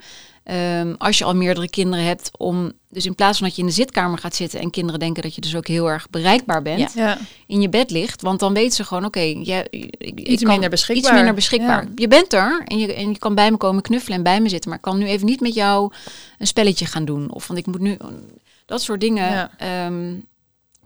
Um, 0.51 0.95
als 0.99 1.19
je 1.19 1.25
al 1.25 1.35
meerdere 1.35 1.69
kinderen 1.69 2.05
hebt, 2.05 2.31
om 2.37 2.73
dus 2.89 3.07
in 3.07 3.15
plaats 3.15 3.39
van 3.39 3.47
dat 3.47 3.57
je 3.57 3.63
in 3.63 3.69
de 3.69 3.75
zitkamer 3.75 4.19
gaat 4.19 4.35
zitten 4.35 4.61
en 4.61 4.71
kinderen 4.71 5.01
denken 5.01 5.23
dat 5.23 5.35
je 5.35 5.41
dus 5.41 5.57
ook 5.57 5.67
heel 5.67 5.91
erg 5.91 6.11
bereikbaar 6.11 6.63
bent, 6.63 6.93
ja. 6.93 7.19
in 7.47 7.61
je 7.61 7.69
bed 7.69 7.91
ligt. 7.91 8.23
Want 8.23 8.41
dan 8.41 8.55
weten 8.55 8.73
ze 8.73 8.85
gewoon, 8.85 9.05
oké, 9.05 9.19
okay, 9.19 9.67
iets 10.15 10.45
minder 10.45 10.71
beschikbaar. 10.71 11.05
Iets 11.05 11.13
minder 11.13 11.35
beschikbaar. 11.35 11.87
Je 11.95 12.09
bent 12.09 12.33
er 12.33 12.63
en 12.65 12.79
je, 12.79 12.95
en 12.95 13.09
je 13.09 13.19
kan 13.19 13.35
bij 13.35 13.51
me 13.51 13.57
komen 13.57 13.83
knuffelen 13.83 14.17
en 14.17 14.23
bij 14.23 14.41
me 14.41 14.49
zitten, 14.49 14.69
maar 14.69 14.79
ik 14.79 14.85
kan 14.85 14.99
nu 14.99 15.07
even 15.07 15.27
niet 15.27 15.41
met 15.41 15.55
jou 15.55 15.93
een 16.39 16.47
spelletje 16.47 16.87
gaan 16.87 17.05
doen. 17.05 17.31
Of 17.31 17.47
want 17.47 17.59
ik 17.59 17.67
moet 17.67 17.81
nu 17.81 17.97
dat 18.67 18.83
soort 18.83 19.01
dingen 19.01 19.51
um, 19.85 20.25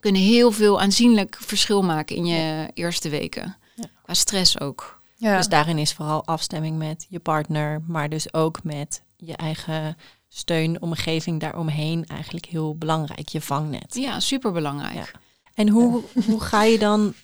kunnen 0.00 0.20
heel 0.20 0.52
veel 0.52 0.80
aanzienlijk 0.80 1.36
verschil 1.40 1.82
maken 1.82 2.16
in 2.16 2.26
je 2.26 2.70
eerste 2.74 3.08
weken. 3.08 3.56
Qua 4.02 4.14
stress 4.14 4.60
ook. 4.60 5.00
Dus 5.18 5.48
daarin 5.48 5.78
is 5.78 5.92
vooral 5.92 6.26
afstemming 6.26 6.78
met 6.78 7.06
je 7.08 7.18
partner, 7.18 7.82
maar 7.86 8.08
dus 8.08 8.34
ook 8.34 8.58
met 8.62 9.02
je 9.24 9.36
eigen 9.36 9.96
steun, 10.28 10.82
omgeving 10.82 11.40
daaromheen 11.40 12.06
eigenlijk 12.06 12.46
heel 12.46 12.76
belangrijk, 12.76 13.28
je 13.28 13.40
vangnet. 13.40 13.94
Ja, 13.94 14.20
super 14.20 14.52
belangrijk. 14.52 15.12
En 15.54 15.68
hoe, 15.68 16.02
hoe 16.26 16.40
ga 16.40 16.62
je 16.64 16.78
dan 16.78 17.14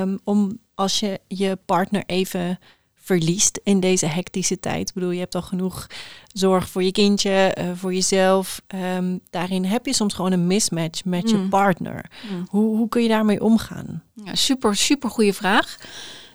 um, 0.00 0.20
om 0.24 0.58
als 0.74 1.00
je 1.00 1.20
je 1.28 1.58
partner 1.66 2.02
even 2.06 2.58
verliest 2.94 3.60
in 3.62 3.80
deze 3.80 4.06
hectische 4.06 4.60
tijd? 4.60 4.88
Ik 4.88 4.94
bedoel, 4.94 5.10
je 5.10 5.18
hebt 5.18 5.34
al 5.34 5.42
genoeg 5.42 5.86
zorg 6.32 6.68
voor 6.68 6.82
je 6.82 6.92
kindje, 6.92 7.56
uh, 7.58 7.70
voor 7.74 7.94
jezelf. 7.94 8.62
Um, 8.96 9.20
daarin 9.30 9.64
heb 9.64 9.86
je 9.86 9.94
soms 9.94 10.14
gewoon 10.14 10.32
een 10.32 10.46
mismatch 10.46 11.04
met 11.04 11.30
je 11.30 11.36
mm. 11.36 11.48
partner. 11.48 12.10
Mm. 12.30 12.46
Hoe, 12.48 12.76
hoe 12.76 12.88
kun 12.88 13.02
je 13.02 13.08
daarmee 13.08 13.42
omgaan? 13.42 14.02
Ja, 14.24 14.34
super, 14.34 14.76
super 14.76 15.10
goede 15.10 15.32
vraag. 15.32 15.76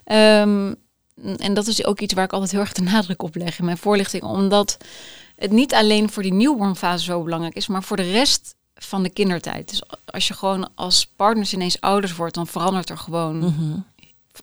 Um, 0.05 0.75
en 1.37 1.53
dat 1.53 1.67
is 1.67 1.85
ook 1.85 1.99
iets 1.99 2.13
waar 2.13 2.23
ik 2.23 2.33
altijd 2.33 2.51
heel 2.51 2.59
erg 2.59 2.73
de 2.73 2.81
nadruk 2.81 3.23
op 3.23 3.35
leg 3.35 3.59
in 3.59 3.65
mijn 3.65 3.77
voorlichting. 3.77 4.23
Omdat 4.23 4.77
het 5.35 5.51
niet 5.51 5.73
alleen 5.73 6.09
voor 6.09 6.23
die 6.23 6.33
nieuwbornfase 6.33 7.03
zo 7.03 7.23
belangrijk 7.23 7.55
is, 7.55 7.67
maar 7.67 7.83
voor 7.83 7.97
de 7.97 8.11
rest 8.11 8.55
van 8.75 9.03
de 9.03 9.09
kindertijd. 9.09 9.69
Dus 9.69 9.81
als 10.05 10.27
je 10.27 10.33
gewoon 10.33 10.69
als 10.75 11.05
partners 11.15 11.53
ineens 11.53 11.81
ouders 11.81 12.15
wordt, 12.15 12.35
dan 12.35 12.47
verandert 12.47 12.89
er 12.89 12.97
gewoon 12.97 13.37
mhm. 13.37 13.79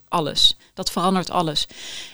alles. 0.09 0.57
Dat 0.75 0.91
verandert 0.91 1.31
alles. 1.31 1.67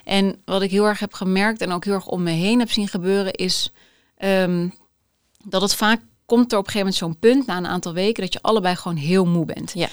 En 0.04 0.42
wat 0.44 0.62
ik 0.62 0.70
heel 0.70 0.84
erg 0.84 0.98
heb 0.98 1.12
gemerkt 1.12 1.60
en 1.60 1.72
ook 1.72 1.84
heel 1.84 1.94
erg 1.94 2.06
om 2.06 2.22
me 2.22 2.30
heen 2.30 2.58
heb 2.58 2.70
zien 2.70 2.88
gebeuren, 2.88 3.32
is 3.32 3.72
um, 4.18 4.74
dat 5.44 5.62
het 5.62 5.74
vaak 5.74 6.00
komt 6.26 6.52
er 6.52 6.58
op 6.58 6.66
een 6.66 6.72
gegeven 6.72 6.92
moment 6.92 6.96
zo'n 6.96 7.30
punt 7.30 7.46
na 7.46 7.56
een 7.56 7.66
aantal 7.66 7.92
weken 7.92 8.22
dat 8.22 8.32
je 8.32 8.42
allebei 8.42 8.76
gewoon 8.76 8.96
heel 8.96 9.26
moe 9.26 9.44
bent. 9.44 9.72
Ja. 9.74 9.88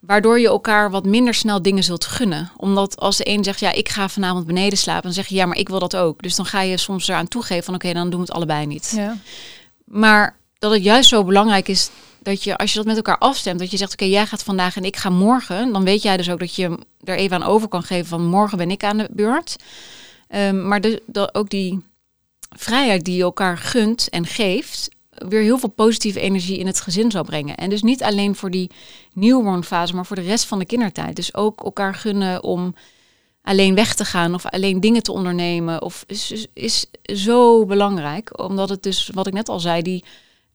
Waardoor 0.00 0.40
je 0.40 0.46
elkaar 0.46 0.90
wat 0.90 1.04
minder 1.04 1.34
snel 1.34 1.62
dingen 1.62 1.84
zult 1.84 2.04
gunnen. 2.04 2.50
Omdat 2.56 3.00
als 3.00 3.16
de 3.16 3.28
een 3.28 3.44
zegt, 3.44 3.60
ja, 3.60 3.72
ik 3.72 3.88
ga 3.88 4.08
vanavond 4.08 4.46
beneden 4.46 4.78
slapen, 4.78 5.02
dan 5.02 5.12
zeg 5.12 5.26
je, 5.26 5.34
ja, 5.34 5.46
maar 5.46 5.56
ik 5.56 5.68
wil 5.68 5.78
dat 5.78 5.96
ook. 5.96 6.22
Dus 6.22 6.36
dan 6.36 6.46
ga 6.46 6.60
je 6.60 6.76
soms 6.76 7.08
eraan 7.08 7.28
toegeven 7.28 7.64
van, 7.64 7.74
oké, 7.74 7.92
dan 7.92 8.10
doen 8.10 8.20
we 8.20 8.26
het 8.26 8.34
allebei 8.34 8.66
niet. 8.66 8.92
Ja. 8.96 9.16
Maar 9.84 10.36
dat 10.58 10.72
het 10.72 10.82
juist 10.82 11.08
zo 11.08 11.24
belangrijk 11.24 11.68
is 11.68 11.90
dat 12.22 12.44
je, 12.44 12.56
als 12.56 12.70
je 12.72 12.78
dat 12.78 12.86
met 12.86 12.96
elkaar 12.96 13.18
afstemt, 13.18 13.58
dat 13.58 13.70
je 13.70 13.76
zegt, 13.76 13.92
oké, 13.92 14.04
jij 14.04 14.26
gaat 14.26 14.42
vandaag 14.42 14.76
en 14.76 14.84
ik 14.84 14.96
ga 14.96 15.10
morgen. 15.10 15.72
Dan 15.72 15.84
weet 15.84 16.02
jij 16.02 16.16
dus 16.16 16.30
ook 16.30 16.38
dat 16.38 16.54
je 16.54 16.78
er 17.04 17.16
even 17.16 17.36
aan 17.36 17.48
over 17.48 17.68
kan 17.68 17.82
geven 17.82 18.06
van, 18.06 18.26
morgen 18.26 18.58
ben 18.58 18.70
ik 18.70 18.84
aan 18.84 18.98
de 18.98 19.08
beurt. 19.10 19.56
Um, 20.30 20.68
maar 20.68 20.80
de, 20.80 21.02
de, 21.06 21.34
ook 21.34 21.50
die 21.50 21.82
vrijheid 22.56 23.04
die 23.04 23.16
je 23.16 23.22
elkaar 23.22 23.58
gunt 23.58 24.08
en 24.08 24.26
geeft, 24.26 24.88
weer 25.10 25.42
heel 25.42 25.58
veel 25.58 25.68
positieve 25.68 26.20
energie 26.20 26.58
in 26.58 26.66
het 26.66 26.80
gezin 26.80 27.10
zou 27.10 27.24
brengen. 27.24 27.56
En 27.56 27.70
dus 27.70 27.82
niet 27.82 28.02
alleen 28.02 28.34
voor 28.34 28.50
die 28.50 28.70
newborn-fase, 29.18 29.94
maar 29.94 30.06
voor 30.06 30.16
de 30.16 30.22
rest 30.22 30.44
van 30.44 30.58
de 30.58 30.64
kindertijd. 30.64 31.16
Dus 31.16 31.34
ook 31.34 31.64
elkaar 31.64 31.94
gunnen 31.94 32.42
om 32.42 32.74
alleen 33.42 33.74
weg 33.74 33.94
te 33.94 34.04
gaan 34.04 34.34
of 34.34 34.46
alleen 34.46 34.80
dingen 34.80 35.02
te 35.02 35.12
ondernemen. 35.12 35.82
Of 35.82 36.04
is, 36.06 36.46
is 36.52 36.86
zo 37.02 37.66
belangrijk, 37.66 38.40
omdat 38.42 38.68
het 38.68 38.82
dus, 38.82 39.10
wat 39.14 39.26
ik 39.26 39.32
net 39.32 39.48
al 39.48 39.60
zei, 39.60 39.82
die, 39.82 40.04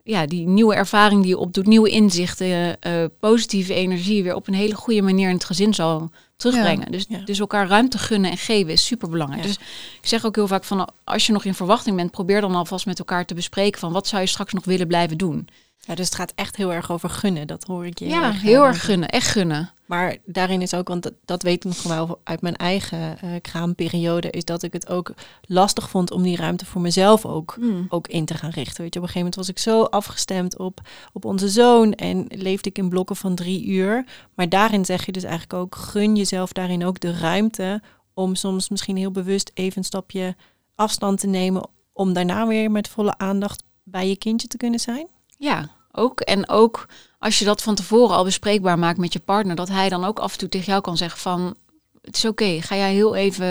ja, 0.04 0.26
die 0.26 0.48
nieuwe 0.48 0.76
ervaring 0.76 1.22
die 1.22 1.30
je 1.30 1.38
opdoet, 1.38 1.66
nieuwe 1.66 1.90
inzichten, 1.90 2.78
uh, 2.88 3.06
positieve 3.20 3.74
energie 3.74 4.24
weer 4.24 4.36
op 4.36 4.48
een 4.48 4.54
hele 4.54 4.76
goede 4.76 5.02
manier 5.02 5.30
in 5.30 5.36
het 5.36 5.46
gezin 5.46 5.74
zal 5.74 6.12
terugbrengen. 6.36 6.92
dus, 6.92 7.06
dus 7.26 7.40
elkaar 7.40 7.68
ruimte 7.68 7.98
gunnen 7.98 8.32
en 8.32 8.38
geven 8.38 8.72
is 8.72 8.86
super 8.86 9.10
belangrijk. 9.10 9.44
Dus 9.44 9.58
ik 10.02 10.08
zeg 10.08 10.26
ook 10.26 10.36
heel 10.36 10.48
vaak 10.48 10.64
van 10.64 10.90
als 11.04 11.26
je 11.26 11.32
nog 11.32 11.46
in 11.46 11.54
verwachting 11.54 11.96
bent, 11.96 12.12
probeer 12.12 12.42
dan 12.42 12.56
alvast 12.56 12.86
met 12.86 13.00
elkaar 13.00 13.26
te 13.26 13.34
bespreken 13.34 13.80
van 13.80 13.92
wat 13.92 14.08
zou 14.08 14.22
je 14.22 14.28
straks 14.28 14.54
nog 14.54 14.66
willen 14.66 14.88
blijven 14.88 15.18
doen. 15.18 15.48
Ja, 15.86 15.96
dus 15.96 16.06
het 16.06 16.16
gaat 16.16 16.32
echt 16.36 16.56
heel 16.56 16.74
erg 16.74 16.92
over 16.92 17.10
gunnen, 17.10 17.48
dat 17.48 17.64
hoor 17.64 17.86
ik 17.86 18.00
je. 18.00 18.08
Ja, 18.08 18.32
heel 18.32 18.66
erg, 18.66 18.86
gunnen, 18.86 19.10
echt 19.10 19.28
gunnen. 19.28 19.72
Maar 19.86 20.18
daarin 20.26 20.62
is 20.62 20.74
ook, 20.74 20.88
want 20.88 21.04
dat, 21.04 21.14
dat 21.26 21.44
weet 21.44 21.56
ik 21.56 21.64
nog 21.64 21.84
wel 21.84 22.20
uit 22.24 22.42
mijn 22.42 22.56
eigen 22.56 23.18
uh, 23.24 23.32
kraamperiode, 23.42 24.30
is 24.30 24.46
dat 24.46 24.64
ik 24.64 24.74
het 24.74 24.90
ook 24.90 25.14
lastig 25.42 25.90
vond 25.90 26.12
om 26.12 26.24
die 26.24 26.36
ruimte 26.36 26.66
voor 26.66 26.82
mezelf 26.82 27.26
ook, 27.26 27.56
hmm. 27.60 27.86
ook 27.90 28.08
in 28.08 28.26
te 28.26 28.34
gaan 28.34 28.50
richten. 28.50 28.82
Weet 28.82 28.94
je, 28.94 29.00
op 29.00 29.06
een 29.06 29.12
gegeven 29.12 29.18
moment 29.18 29.36
was 29.36 29.50
ik 29.50 29.60
zo 29.60 29.84
afgestemd 29.84 30.58
op, 30.58 30.82
op 31.14 31.26
onze 31.26 31.50
zoon 31.50 31.94
en 31.94 32.26
leefde 32.30 32.70
ik 32.70 32.78
in 32.78 32.90
blokken 32.90 33.16
van 33.16 33.36
drie 33.36 33.66
uur. 33.66 34.06
Maar 34.34 34.50
daarin 34.50 34.86
zeg 34.86 35.06
je 35.06 35.12
dus 35.12 35.24
eigenlijk 35.24 35.54
ook, 35.54 35.76
gun 35.76 36.16
jezelf 36.16 36.52
daarin 36.52 36.86
ook 36.86 37.00
de 37.00 37.18
ruimte 37.18 37.82
om 38.14 38.36
soms 38.36 38.70
misschien 38.70 38.98
heel 38.98 39.12
bewust 39.12 39.52
even 39.54 39.78
een 39.78 39.84
stapje 39.84 40.36
afstand 40.76 41.20
te 41.20 41.28
nemen, 41.28 41.70
om 41.94 42.14
daarna 42.14 42.48
weer 42.48 42.72
met 42.72 42.88
volle 42.88 43.18
aandacht 43.18 43.64
bij 43.84 44.08
je 44.08 44.18
kindje 44.18 44.48
te 44.48 44.58
kunnen 44.58 44.80
zijn. 44.80 45.08
Ja, 45.44 45.70
ook. 45.92 46.20
En 46.20 46.50
ook 46.50 46.88
als 47.20 47.40
je 47.40 47.46
dat 47.46 47.62
van 47.62 47.76
tevoren 47.76 48.16
al 48.16 48.24
bespreekbaar 48.24 48.80
maakt 48.80 48.98
met 48.98 49.14
je 49.14 49.20
partner, 49.20 49.56
dat 49.56 49.70
hij 49.70 49.90
dan 49.90 50.04
ook 50.04 50.20
af 50.20 50.32
en 50.34 50.38
toe 50.38 50.50
tegen 50.50 50.68
jou 50.68 50.82
kan 50.82 50.98
zeggen 50.98 51.20
van 51.20 51.56
het 52.02 52.16
is 52.16 52.26
oké, 52.26 52.62
ga 52.62 52.76
jij 52.76 52.94
heel 52.94 53.16
even 53.16 53.46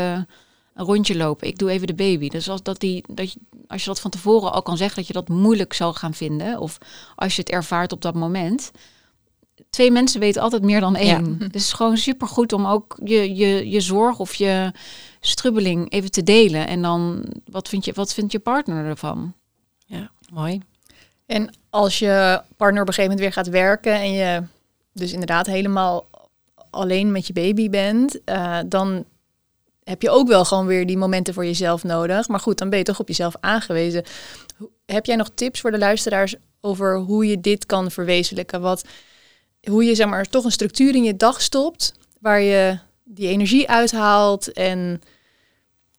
een 0.74 0.84
rondje 0.84 1.16
lopen. 1.16 1.48
Ik 1.48 1.58
doe 1.58 1.70
even 1.70 1.86
de 1.86 1.94
baby. 1.94 2.28
Dus 2.28 2.48
als, 2.48 2.62
dat 2.62 2.80
die, 2.80 3.04
dat 3.08 3.32
je, 3.32 3.38
als 3.66 3.82
je 3.82 3.88
dat 3.88 4.00
van 4.00 4.10
tevoren 4.10 4.52
al 4.52 4.62
kan 4.62 4.76
zeggen 4.76 4.96
dat 4.96 5.06
je 5.06 5.12
dat 5.12 5.28
moeilijk 5.28 5.72
zal 5.72 5.94
gaan 5.94 6.14
vinden, 6.14 6.58
of 6.58 6.78
als 7.14 7.36
je 7.36 7.42
het 7.42 7.50
ervaart 7.50 7.92
op 7.92 8.02
dat 8.02 8.14
moment. 8.14 8.70
Twee 9.70 9.90
mensen 9.90 10.20
weten 10.20 10.42
altijd 10.42 10.62
meer 10.62 10.80
dan 10.80 10.96
één. 10.96 11.38
Dus 11.38 11.46
het 11.46 11.54
is 11.54 11.72
gewoon 11.72 11.96
super 11.96 12.28
goed 12.28 12.52
om 12.52 12.66
ook 12.66 12.98
je, 13.04 13.34
je, 13.34 13.70
je 13.70 13.80
zorg 13.80 14.18
of 14.18 14.34
je 14.34 14.72
strubbeling 15.20 15.90
even 15.90 16.10
te 16.10 16.22
delen. 16.22 16.66
En 16.66 16.82
dan, 16.82 17.24
wat 17.44 17.68
vind 17.68 17.84
je, 17.84 17.92
wat 17.92 18.14
vindt 18.14 18.32
je 18.32 18.38
partner 18.38 18.84
ervan? 18.84 19.34
Ja, 19.86 20.10
mooi. 20.32 20.60
En 21.32 21.54
als 21.70 21.98
je 21.98 22.42
partner 22.56 22.82
op 22.82 22.88
een 22.88 22.94
gegeven 22.94 23.16
moment 23.16 23.20
weer 23.20 23.32
gaat 23.32 23.48
werken 23.48 23.92
en 23.92 24.12
je 24.12 24.42
dus 24.92 25.12
inderdaad 25.12 25.46
helemaal 25.46 26.08
alleen 26.70 27.12
met 27.12 27.26
je 27.26 27.32
baby 27.32 27.70
bent, 27.70 28.18
uh, 28.24 28.58
dan 28.66 29.04
heb 29.84 30.02
je 30.02 30.10
ook 30.10 30.28
wel 30.28 30.44
gewoon 30.44 30.66
weer 30.66 30.86
die 30.86 30.96
momenten 30.96 31.34
voor 31.34 31.44
jezelf 31.44 31.84
nodig. 31.84 32.28
Maar 32.28 32.40
goed, 32.40 32.58
dan 32.58 32.70
ben 32.70 32.78
je 32.78 32.84
toch 32.84 33.00
op 33.00 33.08
jezelf 33.08 33.34
aangewezen. 33.40 34.04
Heb 34.86 35.06
jij 35.06 35.16
nog 35.16 35.30
tips 35.34 35.60
voor 35.60 35.70
de 35.70 35.78
luisteraars 35.78 36.34
over 36.60 36.96
hoe 36.96 37.26
je 37.26 37.40
dit 37.40 37.66
kan 37.66 37.90
verwezenlijken? 37.90 38.60
Wat, 38.60 38.84
hoe 39.68 39.84
je 39.84 39.94
zeg 39.94 40.06
maar 40.06 40.24
toch 40.24 40.44
een 40.44 40.52
structuur 40.52 40.94
in 40.94 41.04
je 41.04 41.16
dag 41.16 41.40
stopt 41.40 41.94
waar 42.20 42.40
je 42.40 42.78
die 43.04 43.28
energie 43.28 43.68
uithaalt 43.68 44.52
en 44.52 45.02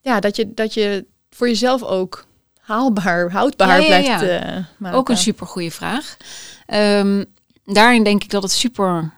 ja, 0.01 0.19
dat 0.19 0.35
je, 0.35 0.53
dat 0.53 0.73
je 0.73 1.05
voor 1.29 1.47
jezelf 1.47 1.83
ook 1.83 2.25
haalbaar, 2.63 3.32
houdbaar 3.32 3.82
Ja, 3.82 3.86
blijft 3.86 4.22
eh, 4.22 4.63
maken. 4.77 4.98
Ook 4.98 5.10
een 5.10 5.17
super 5.17 5.48
goede 5.48 5.72
vraag. 5.72 6.17
Ehm, 6.65 7.24
daarin 7.65 8.03
denk 8.03 8.24
ik 8.24 8.29
dat 8.29 8.43
het 8.43 8.51
super 8.51 9.13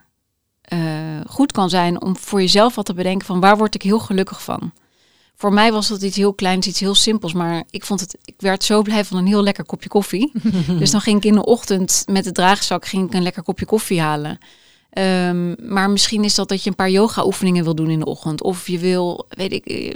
eh, 0.60 0.78
goed 1.26 1.52
kan 1.52 1.68
zijn 1.68 2.02
om 2.02 2.16
voor 2.16 2.40
jezelf 2.40 2.74
wat 2.74 2.86
te 2.86 2.94
bedenken 2.94 3.26
van 3.26 3.40
waar 3.40 3.56
word 3.56 3.74
ik 3.74 3.82
heel 3.82 3.98
gelukkig 3.98 4.42
van. 4.42 4.72
Voor 5.36 5.52
mij 5.52 5.72
was 5.72 5.88
dat 5.88 6.02
iets 6.02 6.16
heel 6.16 6.34
kleins, 6.34 6.66
iets 6.66 6.80
heel 6.80 6.94
simpels, 6.94 7.32
maar 7.32 7.64
ik 7.70 7.84
vond 7.84 8.00
het, 8.00 8.18
ik 8.24 8.34
werd 8.38 8.64
zo 8.64 8.82
blij 8.82 9.04
van 9.04 9.18
een 9.18 9.26
heel 9.26 9.42
lekker 9.42 9.64
kopje 9.64 9.88
koffie. 9.88 10.32
dus 10.78 10.90
dan 10.90 11.00
ging 11.00 11.16
ik 11.16 11.24
in 11.24 11.34
de 11.34 11.44
ochtend 11.44 12.04
met 12.10 12.24
de 12.24 12.32
draagzak 12.32 12.86
ging 12.86 13.06
ik 13.06 13.14
een 13.14 13.22
lekker 13.22 13.42
kopje 13.42 13.66
koffie 13.66 14.00
halen. 14.00 14.38
Ehm, 14.90 15.54
maar 15.72 15.90
misschien 15.90 16.24
is 16.24 16.34
dat 16.34 16.48
dat 16.48 16.62
je 16.62 16.70
een 16.70 16.76
paar 16.76 16.90
yoga 16.90 17.24
oefeningen 17.24 17.64
wil 17.64 17.74
doen 17.74 17.90
in 17.90 17.98
de 17.98 18.04
ochtend. 18.04 18.42
Of 18.42 18.68
je 18.68 18.78
wil, 18.78 19.26
weet 19.28 19.52
ik, 19.52 19.66
eh, 19.66 19.92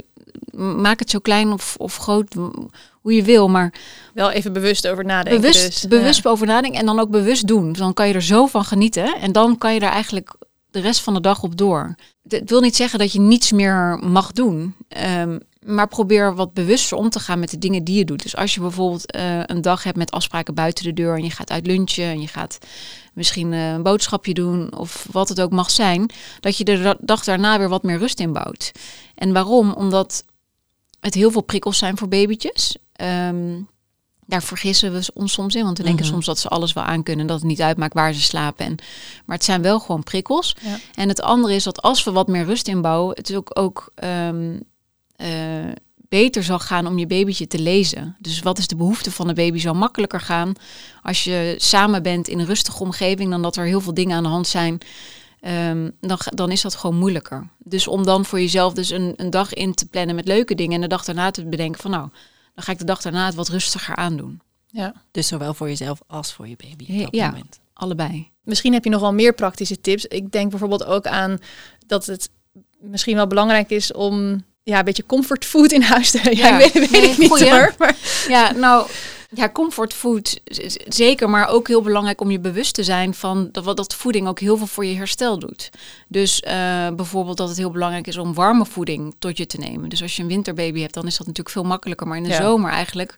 maak 0.55 0.99
het 0.99 1.09
zo 1.09 1.19
klein 1.19 1.51
of, 1.51 1.75
of 1.77 1.97
groot, 1.97 2.33
hoe 3.01 3.13
je 3.13 3.23
wil. 3.23 3.49
Maar 3.49 3.73
Wel 4.13 4.31
even 4.31 4.53
bewust 4.53 4.87
over 4.87 5.05
nadenken. 5.05 5.41
bewust, 5.41 5.63
dus. 5.63 5.87
bewust 5.87 6.27
over 6.27 6.47
nadenken 6.47 6.79
en 6.79 6.85
dan 6.85 6.99
ook 6.99 7.09
bewust 7.09 7.47
doen. 7.47 7.73
Dan 7.73 7.93
kan 7.93 8.07
je 8.07 8.13
er 8.13 8.21
zo 8.21 8.45
van 8.45 8.63
genieten 8.65 9.15
en 9.15 9.31
dan 9.31 9.57
kan 9.57 9.73
je 9.73 9.79
er 9.79 9.91
eigenlijk 9.91 10.35
de 10.71 10.79
rest 10.79 11.01
van 11.01 11.13
de 11.13 11.21
dag 11.21 11.43
op 11.43 11.57
door. 11.57 11.95
Het 12.27 12.49
wil 12.49 12.61
niet 12.61 12.75
zeggen 12.75 12.99
dat 12.99 13.11
je 13.13 13.19
niets 13.19 13.51
meer 13.51 13.99
mag 14.03 14.31
doen, 14.31 14.75
ehm, 14.87 15.39
maar 15.65 15.87
probeer 15.87 16.35
wat 16.35 16.53
bewuster 16.53 16.97
om 16.97 17.09
te 17.09 17.19
gaan 17.19 17.39
met 17.39 17.49
de 17.49 17.57
dingen 17.57 17.83
die 17.83 17.97
je 17.97 18.05
doet. 18.05 18.23
Dus 18.23 18.35
als 18.35 18.53
je 18.53 18.59
bijvoorbeeld 18.59 19.11
eh, 19.11 19.39
een 19.45 19.61
dag 19.61 19.83
hebt 19.83 19.97
met 19.97 20.11
afspraken 20.11 20.53
buiten 20.53 20.83
de 20.83 20.93
deur 20.93 21.15
en 21.15 21.23
je 21.23 21.29
gaat 21.31 21.51
uit 21.51 21.67
lunchen 21.67 22.03
en 22.05 22.21
je 22.21 22.27
gaat 22.27 22.57
misschien 23.13 23.53
eh, 23.53 23.71
een 23.71 23.83
boodschapje 23.83 24.33
doen 24.33 24.77
of 24.77 25.07
wat 25.11 25.29
het 25.29 25.41
ook 25.41 25.51
mag 25.51 25.71
zijn, 25.71 26.09
dat 26.39 26.57
je 26.57 26.63
de 26.63 26.81
da- 26.81 26.97
dag 26.99 27.23
daarna 27.23 27.57
weer 27.57 27.69
wat 27.69 27.83
meer 27.83 27.97
rust 27.97 28.19
inbouwt. 28.19 28.71
En 29.15 29.33
waarom? 29.33 29.73
Omdat 29.73 30.23
het 30.99 31.13
heel 31.13 31.31
veel 31.31 31.41
prikkels 31.43 31.77
zijn 31.77 31.97
voor 31.97 32.07
babytjes. 32.07 32.75
Ehm, 32.93 33.59
daar 34.25 34.43
vergissen 34.43 34.93
we 34.93 35.09
ons 35.13 35.33
soms 35.33 35.55
in, 35.55 35.63
want 35.63 35.77
we 35.77 35.83
denken 35.83 36.03
Mhm. 36.03 36.11
soms 36.13 36.25
dat 36.25 36.39
ze 36.39 36.47
alles 36.47 36.73
wel 36.73 36.83
aan 36.83 37.03
kunnen, 37.03 37.27
dat 37.27 37.37
het 37.39 37.47
niet 37.47 37.61
uitmaakt 37.61 37.93
waar 37.93 38.13
ze 38.13 38.21
slapen. 38.21 38.65
En, 38.65 38.75
maar 39.25 39.35
het 39.35 39.45
zijn 39.45 39.61
wel 39.61 39.79
gewoon 39.79 40.03
prikkels. 40.03 40.55
Ja. 40.61 40.77
En 40.95 41.07
het 41.07 41.21
andere 41.21 41.53
is 41.53 41.63
dat 41.63 41.81
als 41.81 42.03
we 42.03 42.11
wat 42.11 42.27
meer 42.27 42.45
rust 42.45 42.67
inbouwen, 42.67 43.15
het 43.15 43.29
is 43.29 43.35
ook, 43.35 43.49
ook 43.59 43.91
ehm, 43.95 44.53
eh, 44.53 44.59
beter 46.11 46.43
zal 46.43 46.59
gaan 46.59 46.87
om 46.87 46.97
je 46.97 47.07
babytje 47.07 47.47
te 47.47 47.59
lezen. 47.59 48.15
Dus 48.19 48.41
wat 48.41 48.57
is 48.57 48.67
de 48.67 48.75
behoefte 48.75 49.11
van 49.11 49.27
de 49.27 49.33
baby? 49.33 49.59
Zal 49.59 49.73
makkelijker 49.73 50.21
gaan 50.21 50.53
als 51.01 51.23
je 51.23 51.55
samen 51.57 52.03
bent 52.03 52.27
in 52.27 52.39
een 52.39 52.45
rustige 52.45 52.83
omgeving 52.83 53.29
dan 53.29 53.41
dat 53.41 53.55
er 53.55 53.65
heel 53.65 53.81
veel 53.81 53.93
dingen 53.93 54.17
aan 54.17 54.23
de 54.23 54.29
hand 54.29 54.47
zijn. 54.47 54.77
Ehm, 55.39 55.89
dan, 55.99 56.17
dan 56.23 56.51
is 56.51 56.61
dat 56.61 56.75
gewoon 56.75 56.97
moeilijker. 56.97 57.47
Dus 57.57 57.87
om 57.87 58.05
dan 58.05 58.25
voor 58.25 58.39
jezelf 58.39 58.73
dus 58.73 58.89
een, 58.89 59.13
een 59.15 59.29
dag 59.29 59.53
in 59.53 59.73
te 59.73 59.87
plannen 59.87 60.15
met 60.15 60.27
leuke 60.27 60.55
dingen 60.55 60.75
en 60.75 60.81
de 60.81 60.87
dag 60.87 61.05
daarna 61.05 61.31
te 61.31 61.45
bedenken 61.45 61.81
van 61.81 61.91
nou, 61.91 62.09
dan 62.53 62.63
ga 62.63 62.71
ik 62.71 62.79
de 62.79 62.85
dag 62.85 63.01
daarna 63.01 63.25
het 63.25 63.35
wat 63.35 63.49
rustiger 63.49 63.95
aandoen. 63.95 64.41
Ja. 64.67 64.93
Dus 65.11 65.27
zowel 65.27 65.53
voor 65.53 65.67
jezelf 65.67 66.01
als 66.07 66.33
voor 66.33 66.47
je 66.47 66.55
baby 66.55 66.83
op 66.83 66.89
Ja, 66.89 67.03
dat 67.03 67.15
ja. 67.15 67.29
moment. 67.29 67.59
Allebei. 67.73 68.29
Misschien 68.43 68.73
heb 68.73 68.83
je 68.83 68.89
nog 68.89 69.01
wel 69.01 69.13
meer 69.13 69.33
praktische 69.33 69.81
tips. 69.81 70.05
Ik 70.05 70.31
denk 70.31 70.49
bijvoorbeeld 70.49 70.85
ook 70.85 71.07
aan 71.07 71.37
dat 71.87 72.05
het 72.05 72.29
misschien 72.79 73.15
wel 73.15 73.27
belangrijk 73.27 73.69
is 73.69 73.93
om 73.93 74.43
ja, 74.63 74.79
een 74.79 74.85
beetje 74.85 75.05
comfortfood 75.05 75.71
in 75.71 75.81
huis 75.81 76.11
te 76.11 76.17
hebben. 76.17 76.37
Ja, 76.39 76.57
weet, 76.57 76.73
weet 76.73 76.91
Nee, 76.91 77.01
ik 77.09 77.17
niet 77.17 77.29
goeie. 77.29 77.51
hoor. 77.51 77.75
Maar 77.77 77.95
Ja, 78.27 78.51
nou, 78.51 78.87
ja, 79.33 79.49
comfortfood 79.49 80.39
zeker, 80.87 81.29
maar 81.29 81.47
ook 81.47 81.67
heel 81.67 81.81
belangrijk 81.81 82.21
om 82.21 82.31
je 82.31 82.39
bewust 82.39 82.73
te 82.73 82.83
zijn 82.83 83.13
van 83.13 83.49
dat, 83.51 83.63
wat 83.63 83.77
dat 83.77 83.95
voeding 83.95 84.27
ook 84.27 84.39
heel 84.39 84.57
veel 84.57 84.67
voor 84.67 84.85
je 84.85 84.95
herstel 84.95 85.39
doet. 85.39 85.69
Dus 86.07 86.39
eh, 86.39 86.87
bijvoorbeeld 86.95 87.37
dat 87.37 87.47
het 87.49 87.57
heel 87.57 87.71
belangrijk 87.71 88.07
is 88.07 88.17
om 88.17 88.33
warme 88.33 88.65
voeding 88.65 89.15
tot 89.19 89.37
je 89.37 89.45
te 89.45 89.57
nemen. 89.57 89.89
Dus 89.89 90.01
als 90.01 90.15
je 90.15 90.21
een 90.21 90.27
winterbaby 90.27 90.79
hebt, 90.81 90.93
dan 90.93 91.05
is 91.07 91.17
dat 91.17 91.27
natuurlijk 91.27 91.55
veel 91.55 91.63
makkelijker. 91.63 92.07
Maar 92.07 92.17
in 92.17 92.23
de 92.23 92.29
Ja. 92.29 92.41
zomer 92.41 92.71
eigenlijk, 92.71 93.15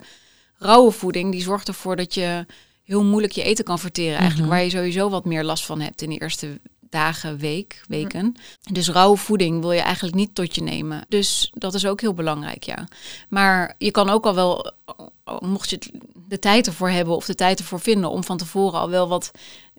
rauwe 0.57 0.91
voeding, 0.91 1.31
die 1.31 1.41
zorgt 1.41 1.67
ervoor 1.67 1.95
dat 1.95 2.13
je 2.13 2.45
heel 2.83 3.03
moeilijk 3.03 3.33
je 3.33 3.43
eten 3.43 3.63
kan 3.65 3.79
verteren. 3.79 4.17
Eigenlijk, 4.17 4.39
Mhm. 4.41 4.49
waar 4.49 4.63
je 4.63 4.69
sowieso 4.69 5.09
wat 5.09 5.25
meer 5.25 5.43
last 5.43 5.65
van 5.65 5.81
hebt 5.81 6.01
in 6.01 6.09
de 6.09 6.17
eerste 6.17 6.59
dagen, 6.93 7.37
week, 7.37 7.81
weken. 7.87 8.35
Dus 8.71 8.89
rauwe 8.89 9.17
voeding 9.17 9.61
wil 9.61 9.71
je 9.71 9.81
eigenlijk 9.81 10.15
niet 10.15 10.35
tot 10.35 10.55
je 10.55 10.61
nemen. 10.63 11.05
Dus 11.09 11.51
dat 11.53 11.73
is 11.73 11.85
ook 11.85 12.01
heel 12.01 12.13
belangrijk, 12.13 12.63
ja. 12.63 12.87
Maar 13.29 13.75
je 13.77 13.91
kan 13.91 14.09
ook 14.09 14.25
al 14.25 14.35
wel, 14.35 14.71
mocht 15.39 15.69
je 15.69 15.75
het- 15.75 15.91
de 16.27 16.39
tijd 16.39 16.67
ervoor 16.67 16.89
hebben 16.89 17.15
of 17.15 17.25
de 17.25 17.35
tijd 17.35 17.59
ervoor 17.59 17.79
vinden, 17.79 18.09
om 18.09 18.23
van 18.23 18.37
tevoren 18.37 18.79
al 18.79 18.89
wel 18.89 19.07
wat. 19.07 19.31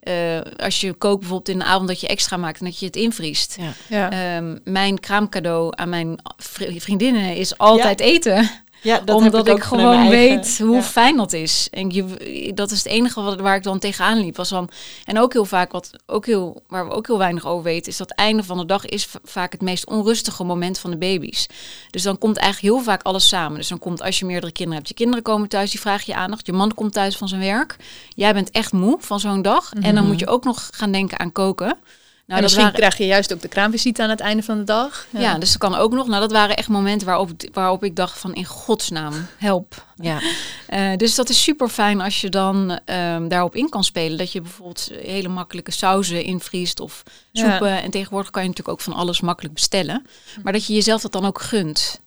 eh, 0.04 0.40
als 0.56 0.80
je 0.80 0.92
kookt 0.92 1.18
bijvoorbeeld 1.20 1.48
in 1.48 1.58
de 1.58 1.64
avond 1.64 1.88
dat 1.88 2.00
je 2.00 2.06
extra 2.08 2.36
maakt 2.36 2.58
en 2.58 2.64
dat 2.64 2.78
je 2.78 2.86
het 2.86 2.96
invriest. 2.96 3.56
Ja. 3.60 3.72
ja. 3.88 4.10
Ehm, 4.36 4.58
mijn 4.64 5.00
kraamcadeau 5.00 5.72
aan 5.76 5.88
mijn 5.88 6.18
vri- 6.36 6.80
vriendinnen 6.80 7.36
is 7.36 7.58
altijd 7.58 8.00
eten 8.00 8.50
Ja, 8.84 8.98
dat 9.00 9.16
omdat 9.16 9.46
heb 9.46 9.56
ik, 9.56 9.62
in 9.62 9.68
gewoon 9.68 9.92
eigen- 9.94 10.10
weet 10.10 10.58
hoe 10.58 10.74
Ja. 10.74 10.82
fijn 10.82 11.16
dat 11.16 11.32
is. 11.32 11.68
En 11.70 11.90
je, 11.90 12.52
dat 12.54 12.70
is 12.70 12.78
het 12.78 12.86
enige 12.86 13.22
wat, 13.22 13.40
waar 13.40 13.56
ik 13.56 13.62
dan 13.62 13.78
tegenaan 13.78 14.18
liep. 14.18 14.36
Was 14.36 14.48
dan, 14.48 14.68
en 15.04 15.18
ook 15.18 15.32
heel 15.32 15.44
vaak, 15.44 15.72
wat 15.72 15.90
ook 16.06 16.26
heel, 16.26 16.62
waar 16.68 16.86
we 16.88 16.92
ook 16.94 17.06
heel 17.06 17.18
weinig 17.18 17.46
over 17.46 17.62
weten, 17.64 17.92
is 17.92 17.96
dat 17.96 18.08
het 18.08 18.18
einde 18.18 18.42
van 18.44 18.58
de 18.58 18.66
dag 18.66 18.86
is 18.86 19.08
vaak 19.24 19.52
het 19.52 19.60
meest 19.62 19.86
onrustige 19.86 20.44
moment 20.44 20.78
van 20.78 20.90
de 20.90 20.96
baby's. 20.96 21.46
Dus 21.90 22.02
dan 22.02 22.18
komt 22.18 22.36
eigenlijk 22.36 22.74
heel 22.74 22.84
vaak 22.84 23.02
alles 23.02 23.28
samen. 23.28 23.58
Dus 23.58 23.68
dan 23.68 23.78
komt 23.78 24.02
als 24.02 24.18
je 24.18 24.24
meerdere 24.24 24.52
kinderen 24.52 24.76
hebt, 24.78 24.88
je 24.88 24.94
kinderen 24.94 25.22
komen 25.24 25.48
thuis, 25.48 25.70
die 25.70 25.80
vragen 25.80 26.04
je 26.06 26.14
aandacht. 26.14 26.46
Je 26.46 26.52
man 26.52 26.74
komt 26.74 26.92
thuis 26.92 27.16
van 27.16 27.28
zijn 27.28 27.40
werk. 27.40 27.76
Jij 28.14 28.32
bent 28.34 28.50
echt 28.50 28.72
moe 28.72 28.96
van 29.00 29.20
zo'n 29.20 29.42
dag. 29.42 29.72
En 29.72 29.80
dan 29.82 29.94
Mhm. 29.94 30.06
moet 30.06 30.18
je 30.20 30.26
ook 30.26 30.44
nog 30.44 30.68
gaan 30.72 30.92
denken 30.92 31.18
aan 31.18 31.32
koken. 31.32 31.76
Nou, 32.26 32.40
misschien 32.42 32.62
waren- 32.64 32.78
krijg 32.78 32.96
je 32.98 33.06
juist 33.06 33.32
ook 33.32 33.40
de 33.40 33.48
kraamvisite 33.48 34.02
aan 34.02 34.10
het 34.10 34.20
einde 34.20 34.42
van 34.42 34.58
de 34.58 34.64
dag. 34.64 35.06
ja. 35.10 35.38
dus 35.38 35.48
dat 35.48 35.58
kan 35.58 35.74
ook 35.74 35.92
nog. 35.92 36.06
Nou, 36.06 36.20
dat 36.20 36.32
waren 36.32 36.56
echt 36.56 36.68
momenten 36.68 37.06
waarop, 37.06 37.30
waarop 37.52 37.84
ik 37.84 37.96
dacht 37.96 38.18
van 38.18 38.34
in 38.34 38.44
godsnaam, 38.44 39.26
help. 39.38 39.84
Ja. 39.96 40.20
Eh, 40.66 40.96
dus 40.96 41.14
dat 41.14 41.28
is 41.28 41.42
super 41.42 41.68
fijn 41.68 42.00
als 42.00 42.20
je 42.20 42.28
dan 42.28 42.80
ehm, 42.84 43.28
daarop 43.28 43.54
in 43.56 43.68
kan 43.68 43.84
spelen. 43.84 44.18
Dat 44.18 44.32
je 44.32 44.40
bijvoorbeeld 44.40 44.90
hele 45.02 45.28
makkelijke 45.28 45.70
sauzen 45.70 46.24
invriest 46.24 46.80
of 46.80 47.02
Ja. 47.30 47.50
soepen. 47.50 47.82
En 47.82 47.90
tegenwoordig 47.90 48.30
kan 48.30 48.42
je 48.42 48.48
natuurlijk 48.48 48.78
ook 48.78 48.84
van 48.84 48.92
alles 48.94 49.20
makkelijk 49.20 49.54
bestellen. 49.54 50.06
Maar 50.42 50.52
dat 50.52 50.66
je 50.66 50.72
jezelf 50.74 51.00
dat 51.02 51.12
dan 51.12 51.24
ook 51.26 51.40
gunt. 51.40 52.00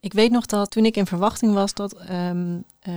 Ik 0.00 0.12
weet 0.12 0.30
nog 0.30 0.46
dat 0.46 0.70
toen 0.70 0.84
ik 0.84 0.96
in 0.96 1.06
verwachting 1.06 1.54
was 1.54 1.74
dat 1.74 1.92
ehm, 1.92 2.56
eh, 2.80 2.92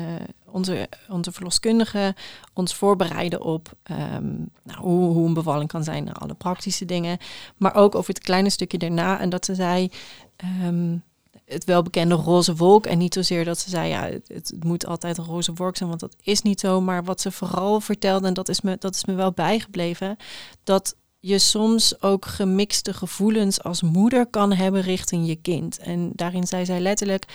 onze, 0.51 0.89
onze 1.09 1.31
verloskundige 1.31 2.15
ons 2.53 2.75
voorbereidde 2.75 3.43
op 3.43 3.73
ehm, 3.83 4.35
nou, 4.63 4.79
hoe, 4.79 5.13
hoe 5.13 5.27
een 5.27 5.33
bevalling 5.33 5.69
kan 5.69 5.83
zijn, 5.83 6.13
alle 6.13 6.33
praktische 6.33 6.85
dingen. 6.85 7.17
Maar 7.57 7.75
ook 7.75 7.95
over 7.95 8.13
het 8.13 8.23
kleine 8.23 8.49
stukje 8.49 8.77
daarna. 8.77 9.19
En 9.19 9.29
dat 9.29 9.45
ze 9.45 9.55
zei, 9.55 9.91
ehm, 10.35 10.95
het 11.45 11.65
welbekende 11.65 12.15
roze 12.15 12.55
wolk. 12.55 12.85
En 12.85 12.97
niet 12.97 13.13
zozeer 13.13 13.45
dat 13.45 13.59
ze 13.59 13.69
zei, 13.69 13.89
ja, 13.89 14.03
het, 14.03 14.27
het 14.27 14.63
moet 14.63 14.85
altijd 14.85 15.17
een 15.17 15.25
roze 15.25 15.53
wolk 15.53 15.77
zijn, 15.77 15.89
want 15.89 16.01
dat 16.01 16.15
is 16.21 16.41
niet 16.41 16.59
zo. 16.59 16.81
Maar 16.81 17.03
wat 17.03 17.21
ze 17.21 17.31
vooral 17.31 17.81
vertelde, 17.81 18.27
en 18.27 18.33
dat 18.33 18.49
is 18.49 18.61
me, 18.61 18.75
dat 18.79 18.95
is 18.95 19.05
me 19.05 19.13
wel 19.13 19.31
bijgebleven, 19.31 20.17
dat 20.63 20.95
je 21.19 21.39
soms 21.39 22.01
ook 22.01 22.25
gemixte 22.25 22.93
gevoelens 22.93 23.63
als 23.63 23.81
moeder 23.81 24.25
kan 24.25 24.53
hebben 24.53 24.81
richting 24.81 25.27
je 25.27 25.35
kind. 25.35 25.77
En 25.77 26.11
daarin 26.15 26.47
zei 26.47 26.65
zij 26.65 26.79
letterlijk, 26.79 27.25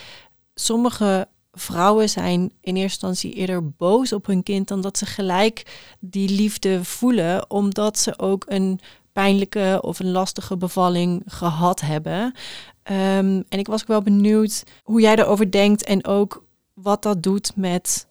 sommige 0.55 1.29
vrouwen 1.57 2.09
zijn 2.09 2.41
in 2.41 2.77
eerste 2.77 3.07
instantie 3.07 3.33
eerder 3.33 3.71
boos 3.71 4.13
op 4.13 4.27
hun 4.27 4.43
kind 4.43 4.69
dan 4.69 4.81
dat 4.81 4.99
ze 4.99 5.07
gelijk 5.07 5.63
die 6.01 6.29
liefde 6.29 6.85
voelen, 6.85 7.51
omdat 7.51 7.99
ze 7.99 8.19
ook 8.19 8.45
een 8.49 8.81
pijnlijke 9.13 9.79
of 9.83 9.99
een 9.99 10.11
lastige 10.11 10.57
bevalling 10.57 11.23
gehad 11.27 11.81
hebben. 11.81 12.35
Ehm, 12.83 13.43
en 13.49 13.59
ik 13.59 13.67
was 13.67 13.81
ook 13.81 13.89
wel 13.89 14.03
benieuwd 14.03 14.63
hoe 14.83 15.01
jij 15.01 15.17
erover 15.17 15.51
denkt 15.51 15.85
en 15.85 16.07
ook 16.07 16.45
wat 16.75 17.03
dat 17.03 17.23
doet 17.23 17.57
met 17.57 18.07